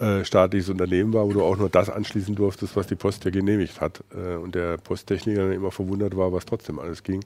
[0.00, 3.30] äh, staatliches Unternehmen war, wo du auch nur das anschließen durftest, was die Post ja
[3.30, 4.02] genehmigt hat.
[4.14, 7.24] Äh, und der Posttechniker dann immer verwundert war, was trotzdem alles ging.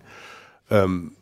[0.70, 1.12] Ähm,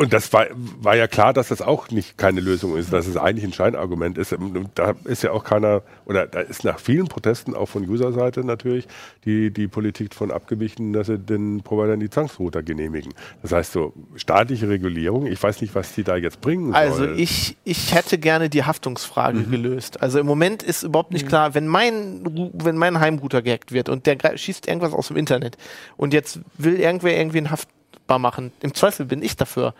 [0.00, 0.46] und das war,
[0.80, 4.16] war ja klar, dass das auch nicht keine Lösung ist, dass es eigentlich ein Scheinargument
[4.16, 4.32] ist.
[4.32, 8.44] Und Da ist ja auch keiner, oder da ist nach vielen Protesten, auch von User-Seite
[8.44, 8.86] natürlich,
[9.24, 13.12] die, die Politik von abgewichen, dass sie den Providern die Zwangsrouter genehmigen.
[13.42, 17.18] Das heißt so, staatliche Regulierung, ich weiß nicht, was die da jetzt bringen Also soll.
[17.18, 19.50] ich, ich hätte gerne die Haftungsfrage Mhm.
[19.50, 20.00] gelöst.
[20.00, 22.22] Also im Moment ist überhaupt nicht klar, wenn mein,
[22.54, 25.56] wenn mein Heimrouter gehackt wird und der schießt irgendwas aus dem Internet
[25.96, 29.74] und jetzt will irgendwer irgendwen haftbar machen, im Zweifel bin ich dafür,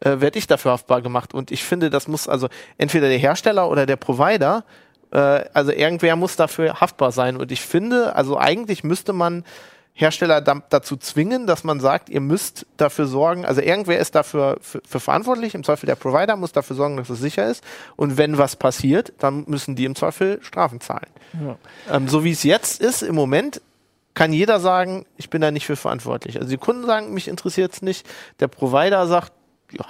[0.00, 1.34] äh, werde ich dafür haftbar gemacht.
[1.34, 4.64] Und ich finde, das muss also entweder der Hersteller oder der Provider,
[5.10, 7.36] äh, also irgendwer muss dafür haftbar sein.
[7.36, 9.44] Und ich finde, also eigentlich müsste man
[9.94, 14.58] Hersteller da, dazu zwingen, dass man sagt, ihr müsst dafür sorgen, also irgendwer ist dafür
[14.60, 17.64] für, für verantwortlich, im Zweifel der Provider muss dafür sorgen, dass es sicher ist.
[17.96, 21.08] Und wenn was passiert, dann müssen die im Zweifel Strafen zahlen.
[21.90, 23.62] Ähm, so wie es jetzt ist, im Moment,
[24.12, 26.36] kann jeder sagen, ich bin da nicht für verantwortlich.
[26.36, 28.06] Also die Kunden sagen, mich interessiert es nicht.
[28.40, 29.32] Der Provider sagt,
[29.78, 29.84] ja,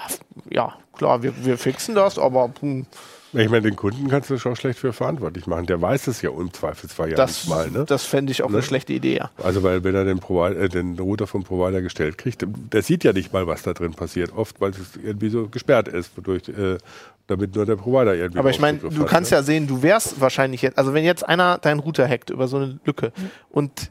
[0.51, 2.87] ja klar, wir, wir fixen das, aber hm,
[3.33, 5.67] ich meine, den Kunden kannst du schon schlecht für verantwortlich machen.
[5.67, 7.71] Der weiß es ja im Zweifelsfall ja das, nicht mal.
[7.71, 7.85] Ne?
[7.87, 8.57] das fände ich auch Ne?
[8.57, 9.19] eine schlechte Idee.
[9.19, 9.31] Ja.
[9.43, 13.05] Also weil wenn er den, Provider, äh, den Router vom Provider gestellt kriegt, der sieht
[13.05, 14.33] ja nicht mal, was da drin passiert.
[14.35, 16.79] Oft, weil es irgendwie so gesperrt ist, wodurch, äh,
[17.27, 18.39] damit nur der Provider irgendwie.
[18.39, 19.39] Aber ich meine, du hat, kannst ne?
[19.39, 22.57] ja sehen, du wärst wahrscheinlich jetzt, also wenn jetzt einer deinen Router hackt über so
[22.57, 23.13] eine Lücke
[23.51, 23.89] und m,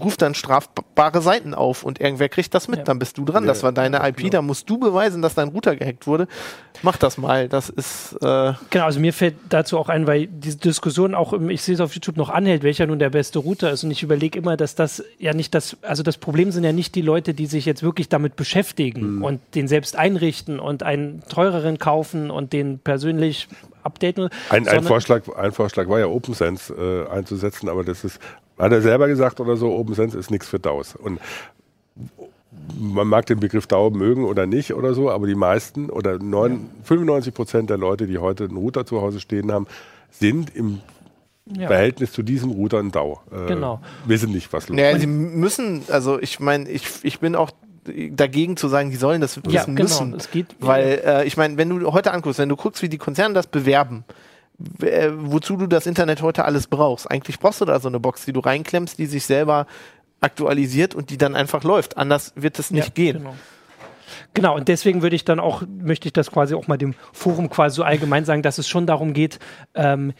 [0.00, 2.84] ruft dann strafbare Seiten auf und irgendwer kriegt das mit, Ja.
[2.84, 3.44] dann bist du dran.
[3.44, 4.30] Ja, das war deine ja, IP, genau.
[4.30, 6.26] da musst du beweisen, dass dein Router gehackt wurde.
[6.82, 7.48] Mach das mal.
[7.48, 11.50] Das ist äh, Genau, also mir fällt dazu auch ein, weil diese Diskussion auch, im,
[11.50, 13.84] ich sehe es auf YouTube noch anhält, welcher nun der beste Router ist.
[13.84, 16.94] Und ich überlege immer, dass das ja nicht das, also das Problem sind ja nicht
[16.94, 21.78] die Leute, die sich jetzt wirklich damit beschäftigen und den selbst einrichten und einen teureren
[21.78, 23.48] kaufen und den persönlich
[23.82, 24.28] updaten.
[24.48, 28.20] Ein, ein, Vorschlag, ein Vorschlag war ja OpenSense äh, einzusetzen, aber das ist,
[28.60, 30.96] hat er selber gesagt oder so, OpenSense ist nichts für DAOs.
[30.96, 31.18] Und
[32.78, 36.68] man mag den Begriff DAO mögen oder nicht oder so, aber die meisten oder neun,
[36.84, 39.66] 95 Prozent der Leute, die heute einen Router zu Hause stehen haben,
[40.10, 40.80] sind im
[41.52, 41.66] Ja.
[41.68, 43.20] Verhältnis zu diesem Router ein DAO.
[43.32, 43.80] Äh, Genau.
[44.06, 45.00] Wissen nicht, was los Naja, ist.
[45.00, 47.50] sie müssen, also ich meine, ich, ich bin auch
[48.12, 49.82] dagegen zu sagen, die sollen das wissen Ja, genau.
[49.82, 50.14] müssen.
[50.14, 52.98] Es geht, Weil äh, ich meine, wenn du heute anguckst, wenn du guckst, wie die
[52.98, 54.12] Konzerne das bewerben, äh,
[55.16, 57.10] wozu du das Internet heute alles brauchst.
[57.10, 59.66] Eigentlich brauchst du da so eine Box, die du reinklemmst, die sich selber
[60.20, 61.96] aktualisiert und die dann einfach läuft.
[61.96, 63.18] Anders wird es nicht Ja, gehen.
[63.18, 63.34] Genau.
[64.34, 67.48] Genau, und deswegen würde ich dann auch, möchte ich das quasi auch mal dem Forum
[67.48, 69.38] quasi so allgemein sagen, dass es schon darum geht,
[69.74, 70.12] ähm,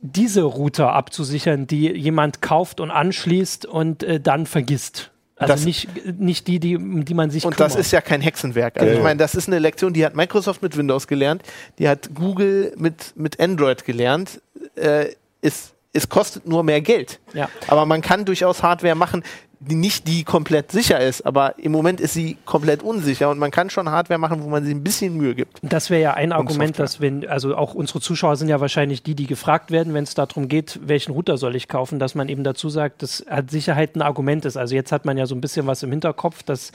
[0.00, 5.12] diese Router abzusichern, die jemand kauft und anschließt und äh, dann vergisst.
[5.36, 5.88] Also Das- nicht,
[6.20, 7.72] nicht die, die, die man sich Und kümmert.
[7.72, 8.76] das ist ja kein Hexenwerk.
[8.76, 11.42] Also Ja, ich meine, das ist eine Lektion, die hat Microsoft mit Windows gelernt,
[11.78, 14.40] die hat Google mit, mit Android gelernt.
[14.76, 15.08] Äh,
[15.42, 17.20] es, es kostet nur mehr Geld.
[17.32, 17.48] Ja.
[17.68, 19.22] Aber man kann durchaus Hardware machen,
[19.60, 23.50] die nicht die komplett sicher ist, aber im Moment ist sie komplett unsicher und man
[23.50, 25.58] kann schon Hardware machen, wo man sich ein bisschen Mühe gibt.
[25.62, 29.14] Das wäre ja ein Argument, dass wenn, also auch unsere Zuschauer sind ja wahrscheinlich die,
[29.14, 32.44] die gefragt werden, wenn es darum geht, welchen Router soll ich kaufen, dass man eben
[32.44, 34.56] dazu sagt, dass hat Sicherheit ein Argument ist.
[34.56, 36.72] Also jetzt hat man ja so ein bisschen was im Hinterkopf, dass,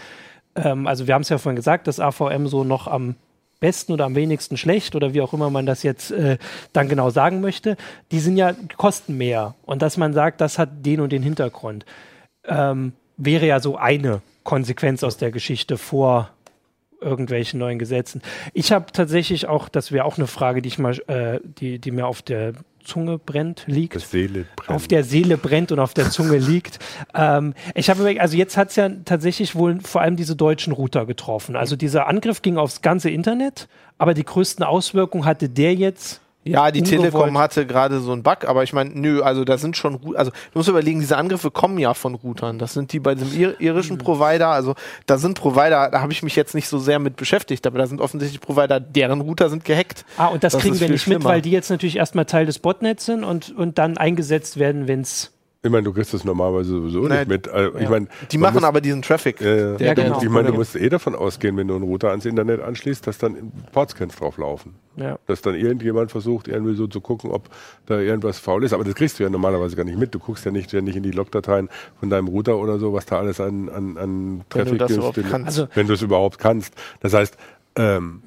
[0.55, 3.15] ähm, also wir haben es ja vorhin gesagt, dass AVM so noch am
[3.59, 6.37] besten oder am wenigsten schlecht oder wie auch immer man das jetzt äh,
[6.73, 7.77] dann genau sagen möchte,
[8.11, 11.85] die sind ja kosten mehr und dass man sagt, das hat den und den Hintergrund,
[12.45, 16.29] ähm, wäre ja so eine Konsequenz aus der Geschichte vor
[17.01, 18.21] irgendwelchen neuen Gesetzen.
[18.53, 21.91] Ich habe tatsächlich auch, das wäre auch eine Frage, die ich mal, äh, die, die
[21.91, 23.93] mir auf der Zunge brennt, liegt.
[24.67, 26.79] Auf der Seele brennt und auf der Zunge liegt.
[27.13, 31.05] Ähm, ich habe also jetzt hat es ja tatsächlich wohl vor allem diese deutschen Router
[31.05, 31.55] getroffen.
[31.55, 36.21] Also dieser Angriff ging aufs ganze Internet, aber die größten Auswirkungen hatte der jetzt.
[36.45, 37.11] Ja, die Ungewollt.
[37.11, 40.31] Telekom hatte gerade so einen Bug, aber ich meine, nö, also da sind schon, also
[40.31, 42.57] du musst überlegen, diese Angriffe kommen ja von Routern.
[42.59, 44.01] Das sind die bei diesem ir irischen Mhm.
[44.01, 44.75] Provider, also
[45.05, 47.87] da sind Provider, da habe ich mich jetzt nicht so sehr mit beschäftigt, aber da
[47.87, 50.05] sind offensichtlich Provider, deren Router sind gehackt.
[50.17, 52.59] Ah, und das, Das kriegen wir nicht mit, weil die jetzt natürlich erstmal Teil des
[52.59, 56.69] Botnets sind und, und dann eingesetzt werden, wenn es Ich meine, du kriegst das normalerweise
[56.69, 57.47] sowieso Nein, nicht mit.
[57.49, 57.89] Also, Ich ja.
[57.89, 59.41] meine, Die man machen muss- aber diesen Traffic.
[59.41, 59.55] Ja, ja.
[59.55, 60.21] Der- Ja, der- genau.
[60.23, 63.17] Ich meine, du musst eh davon ausgehen, wenn du einen Router ans Internet anschließt, dass
[63.17, 64.75] dann Portscans drauf laufen.
[64.95, 65.19] Ja.
[65.27, 67.49] Dass dann irgendjemand versucht, irgendwie so zu gucken, ob
[67.87, 68.71] da irgendwas faul ist.
[68.71, 70.15] Aber das kriegst du ja normalerweise gar nicht mit.
[70.15, 71.67] Du guckst ja nicht, ja nicht in die Logdateien
[71.99, 74.97] von deinem Router oder so, was da alles an, an, an Traffic ist.
[75.45, 76.73] Also- wenn du es überhaupt kannst.
[77.01, 77.35] Das heißt,
[77.75, 78.21] ähm,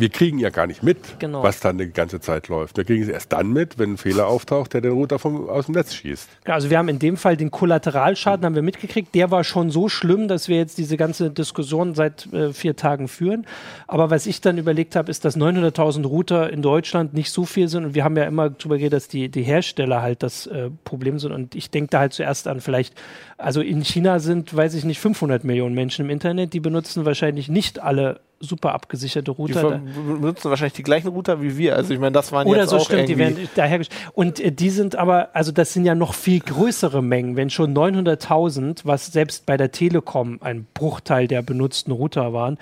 [0.00, 1.42] wir kriegen ja gar nicht mit, Genau.
[1.42, 2.76] was dann die ganze Zeit läuft.
[2.76, 5.66] Wir kriegen es erst dann mit, wenn ein Fehler auftaucht, der den Router vom, aus
[5.66, 6.28] dem Netz schießt.
[6.46, 9.14] Ja, Also wir haben in dem Fall den Kollateralschaden haben wir mitgekriegt.
[9.14, 13.08] Der war schon so schlimm, dass wir jetzt diese ganze Diskussion seit äh, vier Tagen
[13.08, 13.46] führen.
[13.86, 17.68] Aber was ich dann überlegt habe, ist, dass 900.000 Router in Deutschland nicht so viel
[17.68, 17.84] sind.
[17.84, 21.18] Und wir haben ja immer darüber geredet, dass die, die Hersteller halt das äh, Problem
[21.18, 21.32] sind.
[21.32, 22.94] Und ich denke da halt zuerst an vielleicht,
[23.38, 26.52] also in China sind, weiß ich nicht, 500 Millionen Menschen im Internet.
[26.54, 29.60] Die benutzen wahrscheinlich nicht alle super abgesicherte Die Router.
[29.60, 29.78] ver-
[30.18, 31.76] benutzen wahrscheinlich die gleichen Router wie wir.
[31.76, 33.80] Also ich meine, das waren Oder jetzt so auch stimmt, die irgendwie- werden daher
[34.14, 37.74] Und äh, die sind aber, also das sind ja noch viel größere Mengen, wenn schon
[37.76, 42.56] 900.000, was selbst bei der Telekom ein Bruchteil der benutzten Router waren,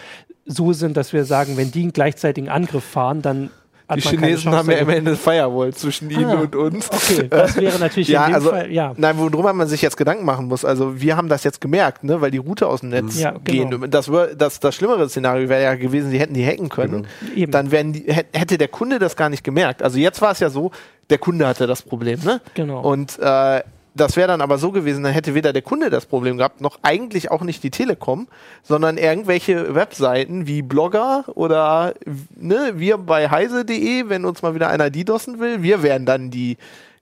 [0.45, 3.51] so sind, dass wir sagen, wenn die einen gleichzeitigen Angriff fahren, dann
[3.94, 6.90] Die Chinesen haben ja am Ende Firewall zwischen ihnen Ah, und uns.
[6.90, 8.92] Okay, das wäre natürlich Ja, in dem also, Fall, ja.
[8.96, 10.64] nein, worum man sich jetzt Gedanken machen muss.
[10.64, 13.79] Also, wir haben das jetzt gemerkt, ne, weil die Router aus dem Netz Ja, genau.
[13.79, 13.90] gehen.
[13.90, 17.07] Das, wär- das, das schlimmere Szenario wäre ja gewesen, sie hätten die hacken können.
[17.35, 17.51] Eben.
[17.51, 19.83] Dann wären die, hä- hätte der Kunde das gar nicht gemerkt.
[19.83, 20.70] Also, jetzt war es ja so,
[21.09, 22.40] der Kunde hatte das Problem, ne?
[22.55, 22.81] Genau.
[22.83, 23.62] Und, äh,
[23.94, 26.79] das wäre dann aber so gewesen, dann hätte weder der Kunde das Problem gehabt, noch
[26.83, 28.29] eigentlich auch nicht die Telekom,
[28.62, 31.94] sondern irgendwelche Webseiten wie Blogger oder
[32.37, 36.57] ne, wir bei heise.de, wenn uns mal wieder einer DDoSen will, wir wären dann die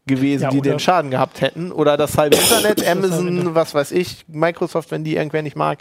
[0.06, 1.72] gewesen, Ja, die den Schaden gehabt hätten.
[1.72, 5.78] Oder das halbe Internet, Amazon, was weiß ich, Microsoft, wenn die irgendwer nicht mag.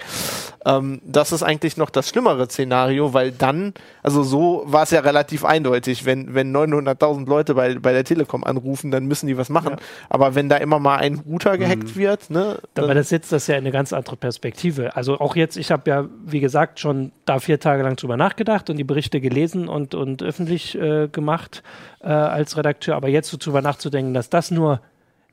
[0.66, 5.02] Ähm, das ist eigentlich noch das schlimmere Szenario, weil dann, also so war es ja
[5.02, 9.50] relativ eindeutig, wenn, wenn 900.000 Leute bei, bei der Telekom anrufen, dann müssen die was
[9.50, 9.74] machen.
[9.74, 9.86] Ja.
[10.10, 13.46] Aber wenn da immer mal ein Router gehackt wird, ne, Aber dann, das setzt das
[13.46, 14.96] ja in eine ganz andere Perspektive.
[14.96, 18.72] Also auch jetzt, ich habe ja, wie gesagt, schon da vier Tage lang drüber nachgedacht
[18.72, 21.62] und die Berichte gelesen und, und öffentlich äh, gemacht
[22.02, 22.96] äh, als Redakteur.
[22.96, 24.82] Aber jetzt so drüber nachzudenken, dass das nur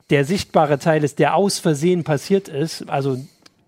[0.09, 3.17] der sichtbare Teil ist, der aus Versehen passiert ist, also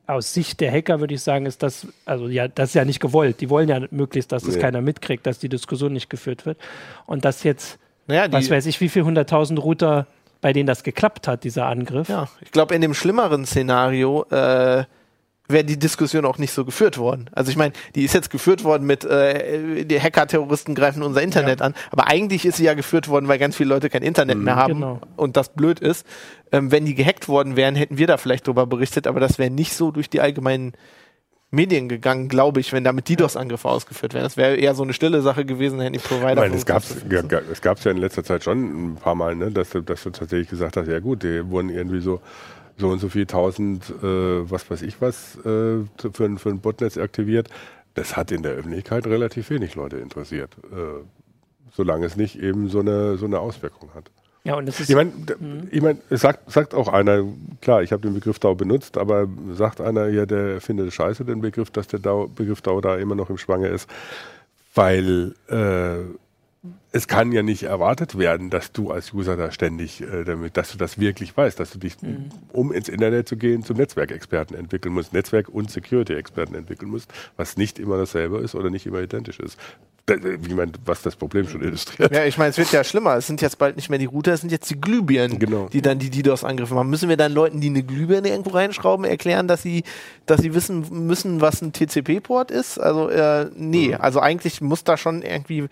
[0.08, 2.99] aus Sicht der Hacker würde ich sagen, ist das, also ja, das ist ja nicht
[2.99, 3.41] gewollt.
[3.41, 4.62] Die wollen ja möglichst, dass das Nee.
[4.62, 6.60] keiner mitkriegt, dass die Diskussion nicht geführt wird.
[7.08, 10.06] Und dass jetzt, naja, was weiß ich, wie viel hunderttausend Router,
[10.41, 12.08] bei denen das geklappt hat, dieser Angriff.
[12.08, 14.84] ja, ich glaube, in dem schlimmeren Szenario äh,
[15.47, 17.29] wäre die Diskussion auch nicht so geführt worden.
[17.34, 21.62] Also ich meine, die ist jetzt geführt worden mit äh, die Hacker-Terroristen greifen unser Internet
[21.62, 24.55] an, aber eigentlich ist sie ja geführt worden, weil ganz viele Leute kein Internet mehr
[24.55, 25.01] haben Genau.
[25.15, 26.05] und das blöd ist.
[26.51, 29.49] Ähm, wenn die gehackt worden wären, hätten wir da vielleicht drüber berichtet, aber das wäre
[29.51, 30.73] nicht so durch die allgemeinen
[31.51, 34.23] Medien gegangen, glaube ich, wenn da mit DDoS-Angriffe ausgeführt wären.
[34.23, 36.31] Das wäre eher so eine stille Sache gewesen, hätten die Provider.
[36.34, 39.51] Ich meine, es gab es ja, ja in letzter Zeit schon ein paar Mal, ne,
[39.51, 42.19] dass, dass du tatsächlich gesagt hast, ja gut, die wurden irgendwie so
[42.77, 46.59] so und so viel tausend, äh, was weiß ich was, äh, für, ein- für ein
[46.59, 47.49] Botnetz aktiviert.
[47.93, 51.03] Das hat in der Öffentlichkeit relativ wenig Leute interessiert, äh,
[51.73, 54.11] solange es nicht eben so eine, so eine Auswirkung hat.
[54.43, 55.35] Ja, und das ist Ich meine, d-
[55.71, 57.23] ich mein, es sagt, sagt auch einer,
[57.61, 61.41] klar, ich habe den Begriff DAO benutzt, aber sagt einer, ja, der findet scheiße, den
[61.41, 63.89] Begriff, dass der DAO, Begriff DAO da immer noch im Schwange ist,
[64.75, 66.03] weil äh,
[66.91, 70.71] es kann ja nicht erwartet werden, dass du als User da ständig, äh, damit, dass
[70.71, 71.95] du das wirklich weißt, dass du dich,
[72.54, 77.58] um ins Internet zu gehen, zum Netzwerkexperten entwickeln musst, Netzwerk- und Security-Experten entwickeln musst, was
[77.58, 79.58] nicht immer dasselbe ist oder nicht immer identisch ist.
[80.08, 82.13] Da- Ich meine, was das Problem schon illustriert.
[82.13, 83.15] Ja, ich meine, es wird ja schlimmer.
[83.15, 85.67] Es sind jetzt bald nicht mehr die Router, es sind jetzt die Glühbirnen, Genau.
[85.73, 86.91] die dann die DDoS-Angriffe machen.
[86.91, 89.84] Müssen wir dann Leuten, die eine Glühbirne irgendwo reinschrauben, erklären, dass sie,
[90.28, 92.78] dass sie wissen müssen, was ein TCP-Port ist?
[92.78, 93.95] Also, äh, nee.
[93.95, 95.65] Also eigentlich muss da schon irgendwie,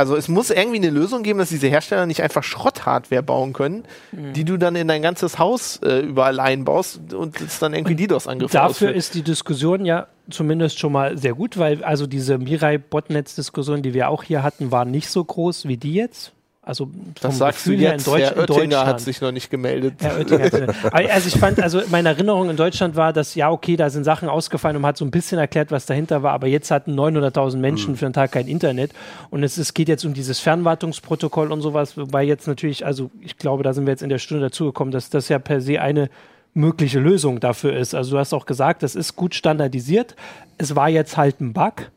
[0.00, 3.84] also es muss irgendwie eine Lösung geben, dass diese Hersteller nicht einfach Schrott-Hardware bauen können,
[4.12, 8.52] die du dann in dein ganzes Haus äh, überall einbaust und es dann irgendwie DDoS-Angriffe
[8.54, 8.96] Dafür ausführt.
[8.96, 14.08] ist die Diskussion ja zumindest schon mal sehr gut, weil also diese Mirai-Botnetz-Diskussion, die wir
[14.08, 16.32] auch hier hatten, war nicht so groß wie die jetzt.
[16.70, 18.86] Also vom Das sagst du Gefühl her jetzt, in, Deutsch, Herr in Oettinger Deutschland.
[18.86, 19.94] hat sich noch nicht gemeldet.
[20.00, 23.76] Herr Oettinger hat- also ich fand, also meine Erinnerung in Deutschland war, dass ja, okay,
[23.76, 26.46] da sind Sachen ausgefallen und man hat so ein bisschen erklärt, was dahinter war, aber
[26.46, 28.92] jetzt hatten 900.000 Menschen für einen Tag kein Internet
[29.30, 33.36] und es, es geht jetzt um dieses Fernwartungsprotokoll und sowas, wobei jetzt natürlich, also ich
[33.36, 36.08] glaube, da sind wir jetzt in der Stunde dazugekommen, dass das ja per se eine
[36.54, 37.94] mögliche Lösung dafür ist.
[37.94, 40.16] Also du hast auch gesagt, das ist gut standardisiert.
[40.58, 41.90] Es war jetzt halt ein Bug,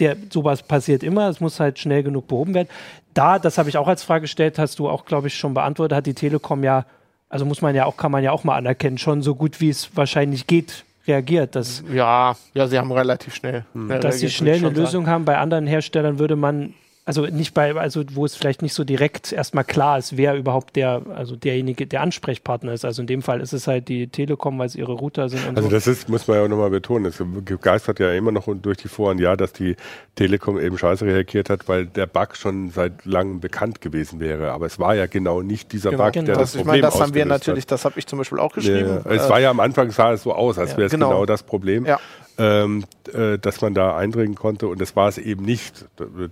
[0.00, 2.68] der sowas passiert immer, es muss halt schnell genug behoben werden.
[3.14, 5.96] Da, das habe ich auch als Frage gestellt, hast du auch, glaube ich, schon beantwortet,
[5.96, 6.86] hat die Telekom ja,
[7.28, 9.68] also muss man ja auch, kann man ja auch mal anerkennen, schon so gut wie
[9.68, 11.54] es wahrscheinlich geht, reagiert.
[11.56, 13.64] Dass, Ja, ja, sie haben relativ schnell.
[14.00, 15.24] dass sie schnell eine Lösung haben.
[15.24, 16.74] Bei anderen Herstellern würde man
[17.06, 20.76] Also nicht bei, also wo es vielleicht nicht so direkt erstmal klar ist, wer überhaupt
[20.76, 22.84] der, also derjenige, der Ansprechpartner ist.
[22.84, 25.44] Also in dem Fall ist es halt die Telekom, weil es ihre Router sind.
[25.48, 25.68] also so.
[25.68, 27.22] das ist, muss man ja auch nochmal betonen, es
[27.62, 29.76] geistert ja immer noch durch die Foren, ja, dass die
[30.14, 34.52] Telekom eben scheiße reagiert hat, weil der Bug schon seit langem bekannt gewesen wäre.
[34.52, 36.26] Aber es war ja genau nicht dieser genau, Bug, genau.
[36.26, 37.72] der das, das Problem Ich meine, das haben wir natürlich, hat.
[37.72, 39.00] das habe ich zum Beispiel auch geschrieben.
[39.04, 41.08] Ja, es war ja am Anfang sah es so aus, als ja, wäre es genau.
[41.08, 41.86] genau das Problem.
[41.86, 41.98] Ja
[42.40, 44.66] ähm, äh, dass man da eindringen konnte.
[44.66, 45.84] Und das war es eben nicht,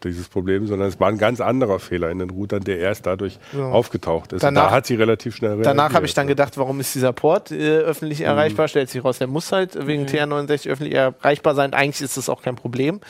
[0.05, 3.39] dieses Problem, sondern es war ein ganz anderer Fehler in den Routern, der erst dadurch
[3.53, 3.69] ja.
[3.69, 4.43] aufgetaucht ist.
[4.43, 5.67] Danach, da hat sie relativ schnell reagiert.
[5.67, 8.27] Danach habe ich dann gedacht, warum ist dieser Port äh, öffentlich mhm.
[8.27, 8.69] erreichbar?
[8.69, 10.09] Stellt sich raus, der muss halt wegen mhm.
[10.09, 11.75] TR69 öffentlich erreichbar sein.
[11.75, 13.01] Eigentlich ist das auch kein Problem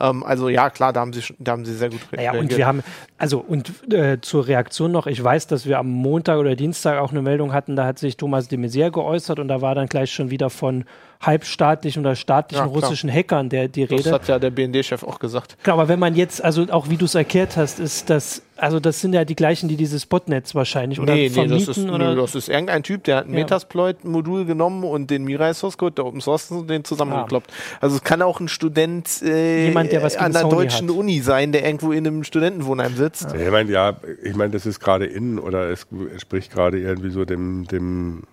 [0.00, 2.32] ähm, also ja, klar, da haben sie, da haben sie sehr gut reagiert.
[2.32, 2.82] Naja, und wir haben,
[3.18, 7.12] also und äh, zur Reaktion noch, ich weiß, dass wir am Montag oder Dienstag auch
[7.12, 10.10] eine Meldung hatten, da hat sich Thomas de Maizière geäußert und da war dann gleich
[10.10, 10.84] schon wieder von
[11.22, 14.02] halbstaatlichen oder staatlichen ja, russischen Hackern der die Rede.
[14.02, 15.56] Das hat ja der BND-Chef auch gesagt.
[15.62, 18.80] Klar, aber wenn man jetzt, also auch wie du es erklärt hast, ist das, also
[18.80, 21.58] das sind ja die gleichen, die dieses Botnetz wahrscheinlich oder nee, vermieten.
[21.58, 22.14] Nee, das ist, oder?
[22.14, 23.40] Nö, das ist irgendein Typ, der hat ein ja.
[23.40, 27.50] Metasploit-Modul genommen und den Mirai Source Code, der Open Source, den zusammengekloppt.
[27.50, 27.78] Ah.
[27.82, 30.96] Also es kann auch ein Student äh, Jemand, der was an der deutschen hat.
[30.96, 33.32] Uni sein, der irgendwo in einem Studentenwohnheim sitzt.
[33.32, 33.40] Ja.
[33.40, 37.24] Ich meine, ja, ich meine, das ist gerade innen oder es entspricht gerade irgendwie so
[37.24, 38.24] dem, dem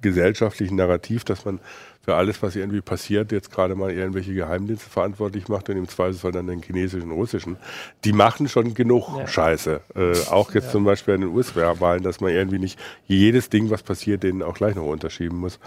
[0.00, 1.60] gesellschaftlichen Narrativ, dass man
[2.06, 6.30] für alles, was irgendwie passiert, jetzt gerade mal irgendwelche Geheimdienste verantwortlich macht und im Zweifelsfall
[6.30, 7.56] dann den chinesischen, russischen.
[8.04, 9.26] Die machen schon genug ja.
[9.26, 9.80] Scheiße.
[9.96, 10.70] Äh, auch jetzt ja.
[10.70, 14.54] zum Beispiel in den US-Wahlen, dass man irgendwie nicht jedes Ding, was passiert, denen auch
[14.54, 15.58] gleich noch unterschieben muss.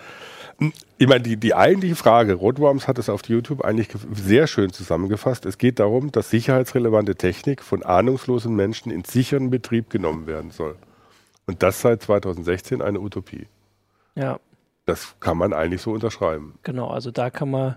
[0.97, 5.45] Ich meine, die, die eigentliche Frage, Rotworms hat es auf YouTube eigentlich sehr schön zusammengefasst.
[5.45, 10.75] Es geht darum, dass sicherheitsrelevante Technik von ahnungslosen Menschen in sicheren Betrieb genommen werden soll.
[11.49, 13.47] Und das seit 2016 eine Utopie.
[14.13, 14.39] Ja.
[14.85, 16.53] Das kann man eigentlich so unterschreiben.
[16.61, 17.75] Genau, also da kann man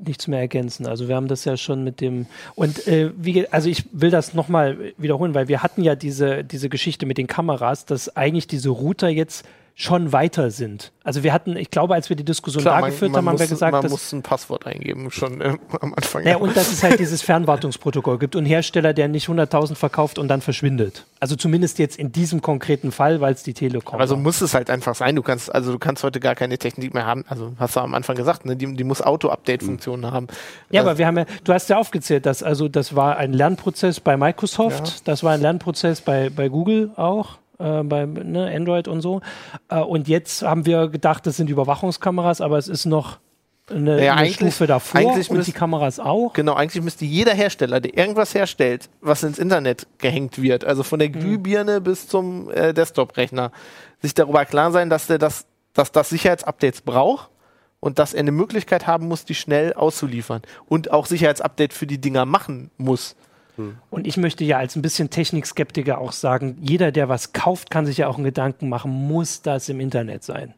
[0.00, 0.86] nichts mehr ergänzen.
[0.86, 4.34] Also wir haben das ja schon mit dem und äh, wie also ich will das
[4.34, 8.68] nochmal wiederholen, weil wir hatten ja diese diese Geschichte mit den Kameras, dass eigentlich diese
[8.68, 9.44] Router jetzt
[9.78, 10.90] schon weiter sind.
[11.04, 13.46] Also wir hatten, ich glaube, als wir die Diskussion Klar, da geführt haben, haben wir
[13.46, 16.26] gesagt, man dass, muss ein Passwort eingeben schon äh, am Anfang.
[16.26, 20.28] Ja, und dass es halt dieses Fernwartungsprotokoll gibt und Hersteller, der nicht 100.000 verkauft und
[20.28, 21.04] dann verschwindet.
[21.20, 24.00] Also zumindest jetzt in diesem konkreten Fall, weil es die Telekom.
[24.00, 25.14] Also muss es halt einfach sein.
[25.14, 27.26] Du kannst, also du kannst heute gar keine Technik mehr haben.
[27.28, 28.56] Also hast du am Anfang gesagt, ne?
[28.56, 30.14] die, die muss Auto-Update-Funktionen mhm.
[30.14, 30.26] haben.
[30.70, 33.34] Ja, also, aber wir haben ja, du hast ja aufgezählt, dass also das war ein
[33.34, 34.94] Lernprozess bei Microsoft, ja.
[35.04, 39.20] das war ein Lernprozess bei, bei Google auch äh, bei ne, Android und so.
[39.68, 43.18] Äh, und jetzt haben wir gedacht, das sind Überwachungskameras, aber es ist noch
[43.68, 46.32] eine, ja, eine Stufe davor eigentlich und die Kameras auch.
[46.32, 50.98] Genau, eigentlich müsste jeder Hersteller, der irgendwas herstellt, was ins Internet gehängt wird, also von
[50.98, 51.14] der mhm.
[51.14, 51.84] Glühbirne mhm.
[51.84, 53.50] bis zum äh, Desktop-Rechner,
[54.00, 57.30] sich darüber klar sein, dass der das, dass das Sicherheitsupdates braucht
[57.80, 62.00] und dass er eine Möglichkeit haben muss, die schnell auszuliefern und auch Sicherheitsupdate für die
[62.00, 63.16] Dinger machen muss.
[63.90, 67.86] Und ich möchte ja als ein bisschen Technikskeptiker auch sagen, jeder, der was kauft, kann
[67.86, 70.54] sich ja auch einen Gedanken machen, muss das im Internet sein?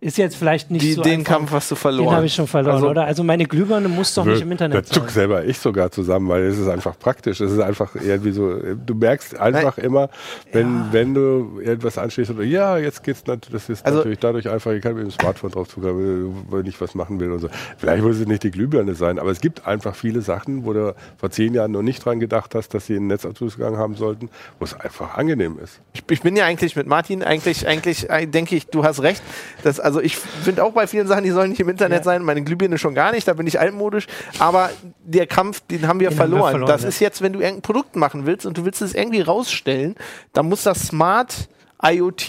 [0.00, 1.02] Ist jetzt vielleicht nicht Die, so.
[1.02, 2.06] Den einfach, Kampf hast du verloren.
[2.06, 3.04] Den habe ich schon verloren, also, oder?
[3.04, 4.94] Also meine Glühbirne muss doch nicht im Internet sein.
[4.94, 7.40] Da zuck selber ich sogar zusammen, weil es ist einfach praktisch.
[7.40, 9.86] Es ist einfach irgendwie so, du merkst einfach Nein.
[9.86, 10.10] immer,
[10.52, 10.88] wenn, ja.
[10.92, 14.72] wenn du irgendwas anschließt oder ja, jetzt geht's natürlich, das ist also, natürlich dadurch einfach,
[14.72, 17.48] ich kann mit dem Smartphone drauf zugreifen, wenn ich was machen will und so.
[17.78, 20.94] Vielleicht muss es nicht die Glühbirne sein, aber es gibt einfach viele Sachen, wo du
[21.18, 24.64] vor zehn Jahren noch nicht dran gedacht hast, dass sie einen Netzanschlussgang haben sollten, wo
[24.64, 25.80] es einfach angenehm ist.
[25.92, 29.22] Ich, ich bin ja eigentlich mit Martin, eigentlich, eigentlich äh, denke ich, du hast recht,
[29.70, 32.04] dass also ich finde auch bei vielen Sachen, die sollen nicht im Internet ja.
[32.04, 32.24] sein.
[32.24, 34.06] Meine Glühbirne schon gar nicht, da bin ich altmodisch.
[34.38, 34.70] Aber
[35.04, 36.42] der Kampf, den haben wir, den verloren.
[36.42, 36.72] Haben wir verloren.
[36.72, 36.88] Das ja.
[36.88, 39.94] ist jetzt, wenn du irgendein Produkt machen willst und du willst es irgendwie rausstellen,
[40.32, 41.48] dann muss das Smart
[41.82, 42.28] IoT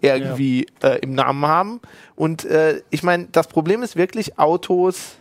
[0.00, 0.90] irgendwie ja.
[0.90, 1.80] äh, im Namen haben.
[2.14, 5.16] Und äh, ich meine, das Problem ist wirklich Autos,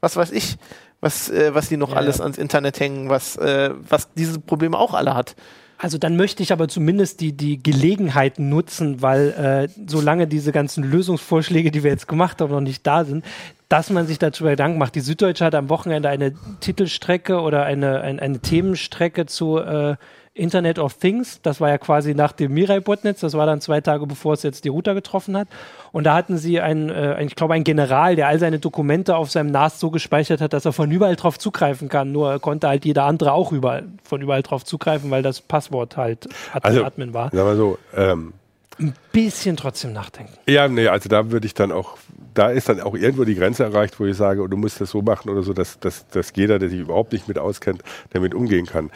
[0.00, 0.56] was weiß ich,
[1.00, 4.78] was, äh, was die noch ja, alles ans Internet hängen, was, äh, was diese Probleme
[4.78, 5.34] auch alle hat.
[5.82, 10.84] Also dann möchte ich aber zumindest die, die Gelegenheit nutzen, weil äh, solange diese ganzen
[10.84, 13.24] Lösungsvorschläge, die wir jetzt gemacht haben, noch nicht da sind,
[13.72, 14.94] dass man sich dazu Gedanken macht.
[14.94, 19.96] Die Süddeutsche hat am Wochenende eine Titelstrecke oder eine, eine, eine Themenstrecke zu äh,
[20.34, 21.40] Internet of Things.
[21.40, 23.20] Das war ja quasi nach dem Mirai-Botnetz.
[23.20, 25.48] Das war dann zwei Tage, bevor es jetzt die Router getroffen hat.
[25.90, 29.30] Und da hatten sie einen, äh, ich glaube, einen General, der all seine Dokumente auf
[29.30, 32.12] seinem NAS so gespeichert hat, dass er von überall drauf zugreifen kann.
[32.12, 36.28] Nur konnte halt jeder andere auch überall, von überall drauf zugreifen, weil das Passwort halt
[36.60, 37.30] also, Admin war.
[37.30, 38.34] Sagen wir so, ähm,
[38.78, 40.32] ein bisschen trotzdem nachdenken.
[40.46, 41.96] Ja, nee, also da würde ich dann auch,
[42.34, 45.02] da ist dann auch irgendwo die Grenze erreicht, wo ich sage, du musst das so
[45.02, 48.66] machen oder so, dass, dass, dass jeder, der sich überhaupt nicht mit auskennt, damit umgehen
[48.66, 48.90] kann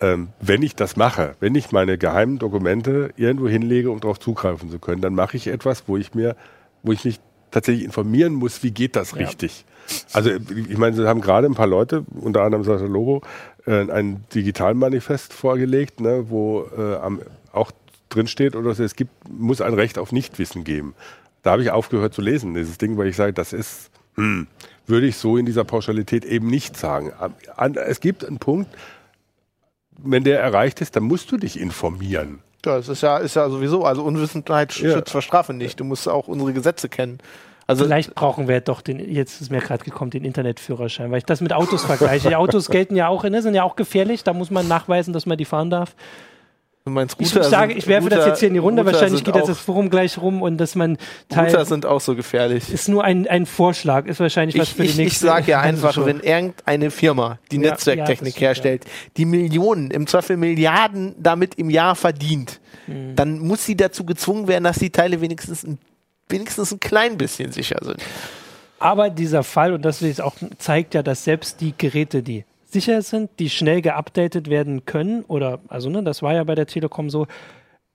[0.00, 4.70] ähm, wenn ich das mache, wenn ich meine geheimen Dokumente irgendwo hinlege, um darauf zugreifen
[4.70, 6.36] zu können, dann mache ich etwas, wo ich mir,
[6.82, 7.20] wo ich mich
[7.50, 9.18] tatsächlich informieren muss, wie geht das ja.
[9.18, 9.64] richtig.
[10.12, 13.22] Also ich meine, sie haben gerade ein paar Leute, unter anderem Sascha Lobo,
[13.66, 17.20] äh, ein Digitalmanifest vorgelegt, ne, wo äh, am,
[17.52, 17.70] auch
[18.08, 20.94] drin steht oder so, es gibt, muss ein Recht auf Nichtwissen geben.
[21.44, 24.48] Da habe ich aufgehört zu lesen, dieses Ding, weil ich sage, das ist, hm,
[24.86, 27.12] würde ich so in dieser Pauschalität eben nicht sagen.
[27.86, 28.74] Es gibt einen Punkt,
[29.98, 32.40] wenn der erreicht ist, dann musst du dich informieren.
[32.64, 34.92] Ja, das ist ja, ist ja sowieso, also Unwissenheit ja.
[34.94, 35.78] schützt vor Strafe nicht.
[35.78, 37.18] Du musst auch unsere Gesetze kennen.
[37.66, 41.24] Also Vielleicht brauchen wir doch den, jetzt ist mir gerade gekommen, den Internetführerschein, weil ich
[41.24, 42.28] das mit Autos vergleiche.
[42.28, 45.24] Die Autos gelten ja auch, ne, sind ja auch gefährlich, da muss man nachweisen, dass
[45.24, 45.94] man die fahren darf.
[46.86, 49.24] Meinst Router ich, sage, ich werfe Router, das jetzt hier in die Runde, Router wahrscheinlich
[49.24, 50.98] geht jetzt das Forum gleich rum und dass man
[51.30, 52.70] Teil Router sind auch so gefährlich.
[52.70, 55.26] Ist nur ein, ein Vorschlag, ist wahrscheinlich was ich, für die ich, nächste.
[55.26, 58.84] Ich sage ja einfach, wenn irgendeine Firma, die ja, Netzwerktechnik ja, herstellt,
[59.16, 63.16] die Millionen, im Zweifel Milliarden damit im Jahr verdient, mhm.
[63.16, 65.78] dann muss sie dazu gezwungen werden, dass die Teile wenigstens ein,
[66.28, 67.96] wenigstens ein klein bisschen sicher sind.
[68.78, 72.44] Aber dieser Fall, und das auch zeigt ja, dass selbst die Geräte, die
[72.74, 75.22] sicher sind, die schnell geupdatet werden können.
[75.22, 77.26] Oder, also, ne, das war ja bei der Telekom so.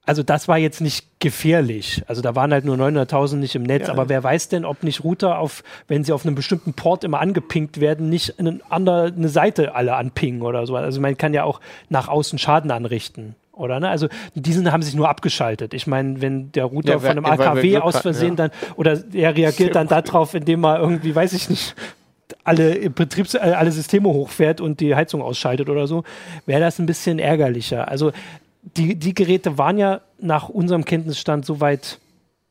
[0.05, 2.01] Also, das war jetzt nicht gefährlich.
[2.07, 3.85] Also, da waren halt nur 900.000 nicht im Netz.
[3.87, 3.93] Ja.
[3.93, 7.19] Aber wer weiß denn, ob nicht Router auf, wenn sie auf einem bestimmten Port immer
[7.19, 10.75] angepinkt werden, nicht eine andere eine Seite alle anpingen oder so.
[10.75, 11.59] Also, man kann ja auch
[11.89, 13.89] nach außen Schaden anrichten oder ne?
[13.89, 15.73] Also diesen haben sich nur abgeschaltet.
[15.73, 18.47] Ich meine, wenn der Router ja, von einem AKW aus Versehen ja.
[18.47, 21.75] dann oder er reagiert dann darauf, indem er irgendwie, weiß ich nicht,
[22.49, 26.03] alle Betriebs äh, alle Systeme hochfährt und die Heizung ausschaltet oder so,
[26.45, 27.87] wäre das ein bisschen ärgerlicher.
[27.87, 28.11] Also
[28.75, 31.99] die, die Geräte waren ja nach unserem Kenntnisstand soweit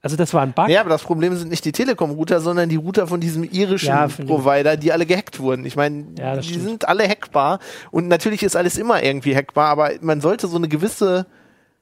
[0.00, 0.68] also das war ein Bug.
[0.68, 4.06] Ja, aber das Problem sind nicht die Telekom-Router, sondern die Router von diesem irischen ja,
[4.06, 5.66] Provider, die alle gehackt wurden.
[5.66, 6.64] Ich meine, ja, die stimmt.
[6.64, 7.58] sind alle hackbar
[7.90, 11.26] und natürlich ist alles immer irgendwie hackbar, aber man sollte so eine gewisse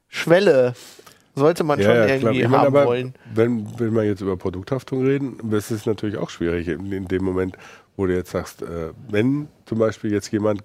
[0.09, 0.75] Schwelle
[1.35, 3.15] sollte man ja, schon ja, irgendwie ich haben wollen.
[3.35, 7.23] Wenn, wenn wir jetzt über Produkthaftung reden, das ist natürlich auch schwierig in, in dem
[7.23, 7.57] Moment,
[7.97, 10.63] wo du jetzt sagst, äh, wenn zum Beispiel jetzt jemand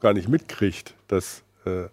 [0.00, 1.88] gar nicht mitkriegt, dass äh,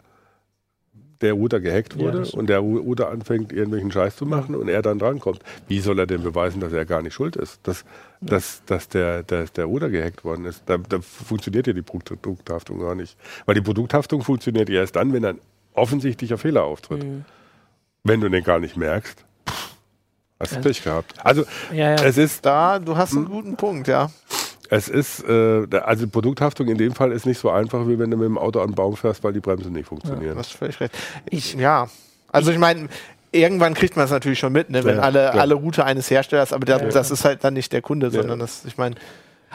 [1.21, 4.59] der Router gehackt wurde ja, und der Router anfängt, irgendwelchen Scheiß zu machen ja.
[4.59, 5.41] und er dann drankommt.
[5.67, 7.85] Wie soll er denn beweisen, dass er gar nicht schuld ist, dass,
[8.21, 8.27] ja.
[8.29, 10.63] dass, dass der, der, der Router gehackt worden ist?
[10.65, 13.17] Da, da funktioniert ja die Produkthaftung gar nicht.
[13.45, 15.39] Weil die Produkthaftung funktioniert erst dann, wenn ein
[15.73, 17.03] offensichtlicher Fehler auftritt.
[17.03, 17.23] Mhm
[18.03, 19.23] wenn du den gar nicht merkst,
[20.39, 20.61] hast du ja.
[20.61, 21.13] Pech gehabt.
[21.23, 22.03] Also ja, ja.
[22.03, 24.09] es ist da, du hast einen guten Punkt, ja.
[24.73, 28.15] Es ist, äh, also Produkthaftung in dem Fall ist nicht so einfach, wie wenn du
[28.15, 30.33] mit dem Auto an den Baum fährst, weil die Bremsen nicht funktionieren.
[30.33, 30.97] Ja, hast völlig recht.
[31.29, 31.89] Ich, ja,
[32.31, 32.87] also ich meine,
[33.33, 36.53] irgendwann kriegt man es natürlich schon mit, ne, wenn ja, alle, alle Route eines Herstellers,
[36.53, 38.95] aber der, ja, das ist halt dann nicht der Kunde, sondern das, ich meine.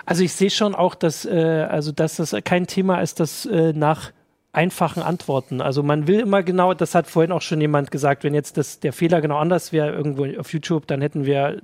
[0.04, 3.72] Also ich sehe schon auch, dass, äh, also dass das kein Thema ist, das äh,
[3.72, 4.12] nach
[4.52, 5.62] einfachen Antworten.
[5.62, 8.80] Also man will immer genau, das hat vorhin auch schon jemand gesagt, wenn jetzt das,
[8.80, 11.62] der Fehler genau anders wäre irgendwo auf YouTube, dann hätten wir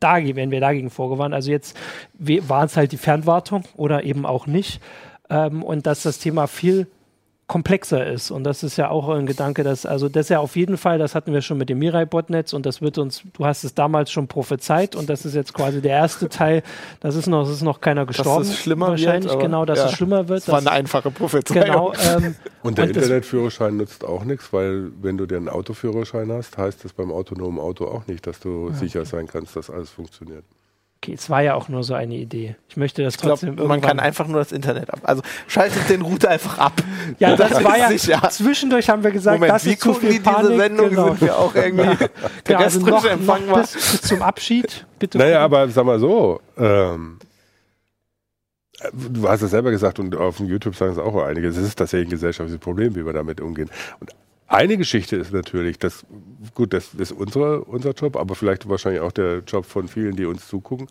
[0.00, 1.34] da, wären wir dagegen vorgewarnt.
[1.34, 1.76] Also jetzt
[2.18, 4.80] war es halt die Fernwartung oder eben auch nicht.
[5.28, 6.88] Ähm, und dass das Thema viel
[7.50, 8.30] komplexer ist.
[8.30, 11.00] Und das ist ja auch ein Gedanke, dass, also das ist ja auf jeden Fall,
[11.00, 14.12] das hatten wir schon mit dem Mirai-Botnetz und das wird uns, du hast es damals
[14.12, 16.62] schon prophezeit und das ist jetzt quasi der erste Teil,
[17.00, 18.44] das ist noch, das ist noch keiner gestorben.
[18.44, 19.86] Dass es schlimmer wahrscheinlich, wird, genau, dass ja.
[19.86, 20.42] es schlimmer wird.
[20.42, 21.64] Das war eine einfache Prophezeiung.
[21.64, 21.92] Genau.
[22.10, 26.56] Ähm, und der und Internetführerschein nutzt auch nichts, weil wenn du dir einen Autoführerschein hast,
[26.56, 29.90] heißt das beim autonomen Auto auch nicht, dass du ja, sicher sein kannst, dass alles
[29.90, 30.44] funktioniert.
[31.02, 32.56] Okay, es war ja auch nur so eine Idee.
[32.68, 35.00] Ich möchte das ich trotzdem glaub, Man kann einfach nur das Internet ab.
[35.02, 36.74] Also schaltet den Router einfach ab.
[37.18, 38.20] Ja, das, das war ja sicher.
[38.30, 40.50] zwischendurch haben wir gesagt, Moment, das wie ist zu viel die Panik.
[40.50, 41.08] diese Sendung genau.
[41.08, 41.96] sind wir auch irgendwie ja.
[42.46, 44.86] der ja, also noch, Empfang noch bis, bis, zum Abschied.
[44.98, 45.16] Bitte.
[45.16, 47.18] Naja, aber sag mal so, ähm,
[48.92, 51.76] du hast es selber gesagt und auf dem YouTube sagen es auch einige, es ist
[51.76, 53.70] tatsächlich ein gesellschaftliches Problem, wie wir damit umgehen.
[54.00, 54.10] Und
[54.50, 56.04] eine Geschichte ist natürlich, dass,
[56.54, 60.24] gut, das ist unsere, unser Job, aber vielleicht wahrscheinlich auch der Job von vielen, die
[60.24, 60.88] uns zugucken,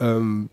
[0.00, 0.48] ähm,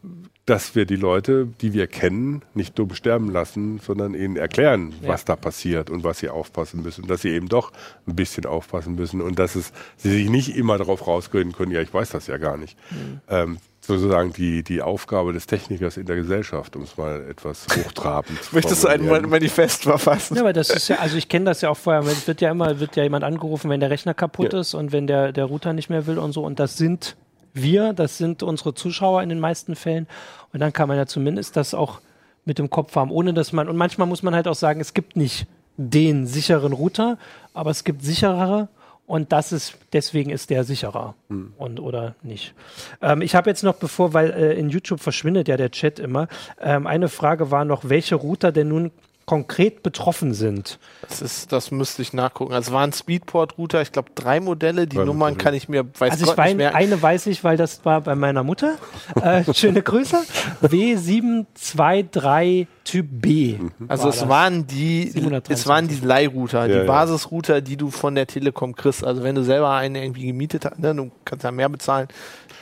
[0.45, 5.07] dass wir die Leute, die wir kennen, nicht dumm sterben lassen, sondern ihnen erklären, ja.
[5.07, 7.71] was da passiert und was sie aufpassen müssen, dass sie eben doch
[8.05, 11.81] ein bisschen aufpassen müssen und dass es, sie sich nicht immer darauf rausgehen können, ja,
[11.81, 12.77] ich weiß das ja gar nicht.
[12.91, 13.21] Mhm.
[13.29, 18.41] Ähm, sozusagen die, die Aufgabe des Technikers in der Gesellschaft, um es mal etwas hochtrabend
[18.43, 20.35] zu Möchtest du ein Manifest verfassen?
[20.35, 22.51] Ja, aber das ist ja, also ich kenne das ja auch vorher, es wird ja
[22.51, 24.59] immer, wird ja jemand angerufen, wenn der Rechner kaputt ja.
[24.59, 27.15] ist und wenn der, der Router nicht mehr will und so und das sind
[27.53, 30.07] wir, das sind unsere Zuschauer in den meisten Fällen
[30.53, 31.99] und dann kann man ja zumindest das auch
[32.45, 34.93] mit dem Kopf haben, ohne dass man, und manchmal muss man halt auch sagen, es
[34.93, 37.17] gibt nicht den sicheren Router,
[37.53, 38.67] aber es gibt sicherere
[39.07, 41.53] und das ist, deswegen ist der sicherer hm.
[41.57, 42.53] und oder nicht.
[43.01, 46.27] Ähm, ich habe jetzt noch, bevor, weil äh, in YouTube verschwindet ja der Chat immer,
[46.61, 48.91] ähm, eine Frage war noch, welche Router denn nun
[49.31, 50.77] konkret betroffen sind.
[51.07, 52.53] Das ist, das müsste ich nachgucken.
[52.53, 54.87] Also waren Speedport-Router, ich glaube drei Modelle.
[54.87, 56.75] Die Drei Nummern kann ich mir weiß Also ich Gott nicht mehr.
[56.75, 58.73] eine weiß ich, weil das war bei meiner Mutter.
[59.21, 60.17] Äh, schöne Grüße.
[60.63, 63.55] W723 Typ B.
[63.87, 64.27] Also war es das.
[64.29, 65.53] waren die, 723.
[65.53, 66.83] es waren die Leihrouter, Ja, die ja.
[66.83, 69.03] Basisrouter, die du von der Telekom kriegst.
[69.05, 72.07] Also wenn du selber einen irgendwie gemietet hast, ne, du kannst ja mehr bezahlen.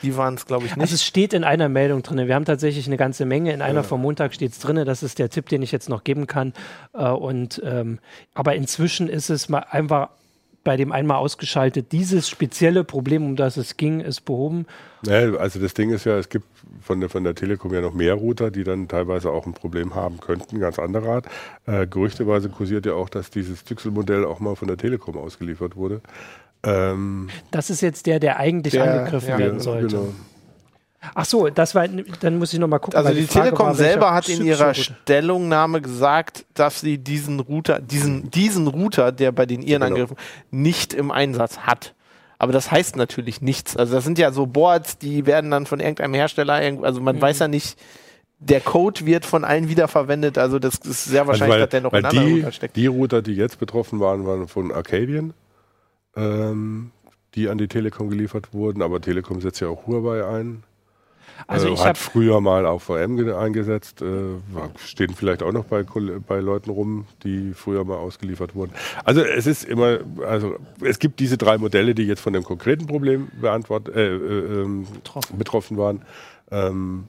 [0.01, 0.81] Die waren es, glaube ich, nicht.
[0.81, 2.25] Also es steht in einer Meldung drin.
[2.25, 3.51] Wir haben tatsächlich eine ganze Menge.
[3.51, 4.81] In einer vom Montag steht es drin.
[4.85, 6.53] Das ist der Tipp, den ich jetzt noch geben kann.
[6.93, 7.99] Äh, und, ähm,
[8.33, 10.09] aber inzwischen ist es mal einfach
[10.65, 11.93] bei dem einmal ausgeschaltet.
[11.93, 14.65] Dieses spezielle Problem, um das es ging, ist behoben.
[15.05, 16.45] Ja, also das Ding ist ja, es gibt
[16.81, 19.95] von der, von der Telekom ja noch mehr Router, die dann teilweise auch ein Problem
[19.95, 21.25] haben könnten, ganz anderer Art.
[21.65, 26.01] Äh, gerüchteweise kursiert ja auch, dass dieses Zyxel-Modell auch mal von der Telekom ausgeliefert wurde.
[26.63, 29.87] Ähm, Das ist jetzt der, der eigentlich Der- angegriffen ja, werden sollte.
[29.87, 30.13] genau.
[31.15, 32.97] Ach so, das war, dann muss ich noch mal gucken.
[32.97, 34.73] Also weil die, Frage Telekom war, selber hat in ihrer.
[34.73, 39.93] Stellungnahme gesagt, dass sie diesen Router, diesen, diesen Router, der bei den ihren Genau.
[39.95, 40.17] Angriffen
[40.51, 41.93] nicht im Einsatz hat.
[42.37, 43.77] Aber das heißt natürlich nichts.
[43.77, 47.05] Also das sind ja so Boards, die werden dann von irgendeinem Hersteller, also Mhm.
[47.05, 47.77] man weiß ja nicht,
[48.39, 50.37] der Code wird von allen wiederverwendet.
[50.37, 52.75] Also das ist sehr wahrscheinlich, Also dass der noch weil in anderen die, Router steckt.
[52.75, 55.33] die Router, die jetzt betroffen waren, waren von Arcadian,
[56.15, 56.91] ähm,
[57.35, 58.81] die an die Telekom geliefert wurden.
[58.81, 60.63] Aber Telekom setzt ja auch Huawei ein.
[61.47, 64.01] Also äh, ich hat habe früher mal auch VM ge- eingesetzt.
[64.01, 64.05] Äh,
[64.85, 65.83] stehen vielleicht auch noch bei,
[66.27, 68.73] bei Leuten rum, die früher mal ausgeliefert wurden.
[69.03, 72.87] Also es ist immer, also es gibt diese drei Modelle, die jetzt von dem konkreten
[72.87, 75.37] Problem beantwort, äh, äh, ähm, Betroffen.
[75.37, 76.01] betroffen waren.
[76.51, 77.05] Ähm,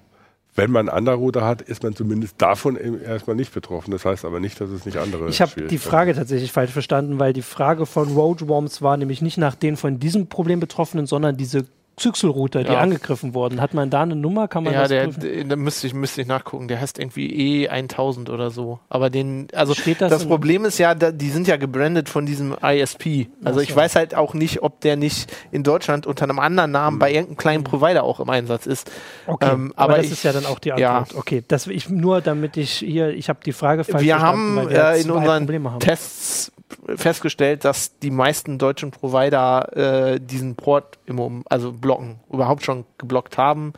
[0.57, 3.93] wenn man einen anderen Router hat, ist man zumindest davon erstmal nicht betroffen.
[3.93, 7.21] Das heißt aber nicht, dass es nicht andere Ich habe die Frage tatsächlich falsch verstanden,
[7.21, 11.37] weil die Frage von Roadworms war nämlich nicht nach den von diesem Problem Betroffenen, sondern
[11.37, 11.67] diese
[12.01, 12.81] Zyxel-Router, die Ja.
[12.81, 13.61] angegriffen wurden.
[13.61, 14.49] Hat man da eine Nummer?
[14.49, 15.49] Kann man Ja, das der, prüfen?
[15.49, 16.67] da müsste ich, müsste ich nachgucken.
[16.67, 18.81] Der heißt irgendwie E1000 oder so.
[18.89, 22.27] Aber den, also Steht das das, Problem ist ja, da, die sind ja gebrandet von
[22.27, 23.29] diesem ISP.
[23.45, 23.77] Also Ach ich so.
[23.77, 27.37] weiß halt auch nicht, ob der nicht in Deutschland unter einem anderen Namen bei irgendeinem
[27.37, 28.91] kleinen Provider auch im Einsatz ist.
[29.27, 30.99] Okay, ähm, aber, aber das ich- ist ja dann auch die ja.
[30.99, 31.19] Antwort.
[31.21, 35.01] Okay, das ich nur, damit ich hier, ich habe die Frage falsch wir haben äh,
[35.01, 35.47] in unseren.
[35.81, 36.53] Tests
[36.97, 39.77] festgestellt, dass die meisten deutschen Provider
[40.15, 43.73] äh, diesen Port im, also blocken, überhaupt schon geblockt haben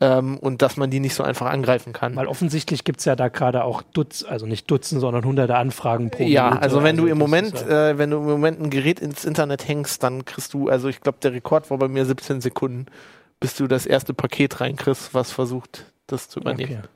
[0.00, 2.16] ähm, und dass man die nicht so einfach angreifen kann.
[2.16, 6.10] Weil offensichtlich gibt es ja da gerade auch Dutz, also nicht Dutzend, sondern hunderte Anfragen
[6.10, 6.62] pro Ja, Minute.
[6.62, 9.24] also wenn du im das Moment, ja- äh, wenn du im Moment ein Gerät ins
[9.24, 12.86] Internet hängst, dann kriegst du, also ich glaube, der Rekord war bei mir 17 Sekunden,
[13.40, 16.78] bis du das erste Paket reinkriegst, was versucht, das zu übernehmen.
[16.80, 16.88] Okay.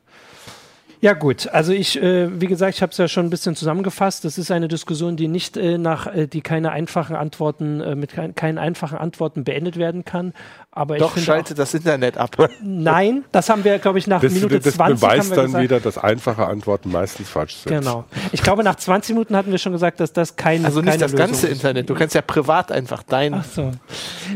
[1.00, 4.24] Ja gut, also ich, äh, wie gesagt, ich habe es ja schon ein bisschen zusammengefasst.
[4.24, 8.12] Das ist eine Diskussion, die nicht äh, nach, äh, die keine einfachen Antworten, äh, mit
[8.12, 10.32] kein, keinen einfachen Antworten beendet werden kann.
[10.70, 12.36] Aber ich Doch, schalte das Internet ab.
[12.62, 15.46] nein, das haben wir, glaube ich, nach Das, Minute das 20 haben beweist wir dann
[15.46, 15.64] gesagt.
[15.64, 17.72] wieder, dass einfache Antworten meistens falsch sind.
[17.78, 18.04] Genau.
[18.32, 21.02] Ich glaube, nach 20 Minuten hatten wir schon gesagt, dass das kein, Also keine nicht
[21.02, 21.52] das Lösung ganze ist.
[21.54, 21.90] Internet.
[21.90, 23.34] Du kannst ja privat einfach dein.
[23.34, 23.72] Ach so.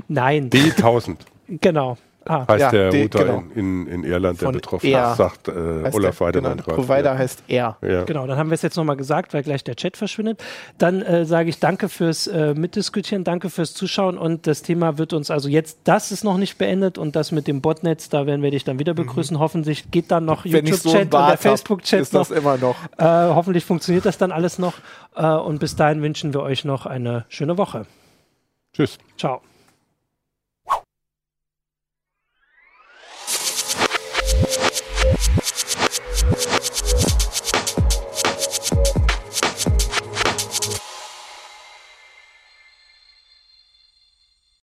[0.08, 1.16] Nein, D1000
[1.48, 1.96] genau.
[2.26, 3.44] Ah, heißt Ja, der Router genau.
[3.54, 5.12] in, in, in Irland, der Von betroffen R.
[5.12, 5.52] ist, sagt äh,
[5.92, 6.76] Olaf der, Weidemann genau.
[6.76, 7.18] Provider ja.
[7.18, 7.76] heißt er.
[7.80, 8.04] Ja.
[8.04, 10.42] Genau, dann haben wir es jetzt nochmal gesagt, weil gleich der Chat verschwindet.
[10.78, 15.12] Dann äh, sage ich danke fürs äh, Mitdiskutieren, danke fürs Zuschauen und das Thema wird
[15.12, 18.42] uns also jetzt, das ist noch nicht beendet und das mit dem Botnetz, da werden
[18.42, 19.38] wir dich dann wieder begrüßen.
[19.38, 20.50] Hoffentlich geht dann noch Mhm.
[20.50, 22.36] So YouTube-Chat einen und der Facebook-Chat ist das noch.
[22.36, 22.76] immer noch.
[22.98, 23.04] Äh,
[23.34, 24.74] hoffentlich funktioniert das dann alles noch
[25.16, 27.86] äh, und bis dahin wünschen wir euch noch eine schöne Woche.
[28.72, 28.98] Tschüss.
[29.16, 29.40] Ciao.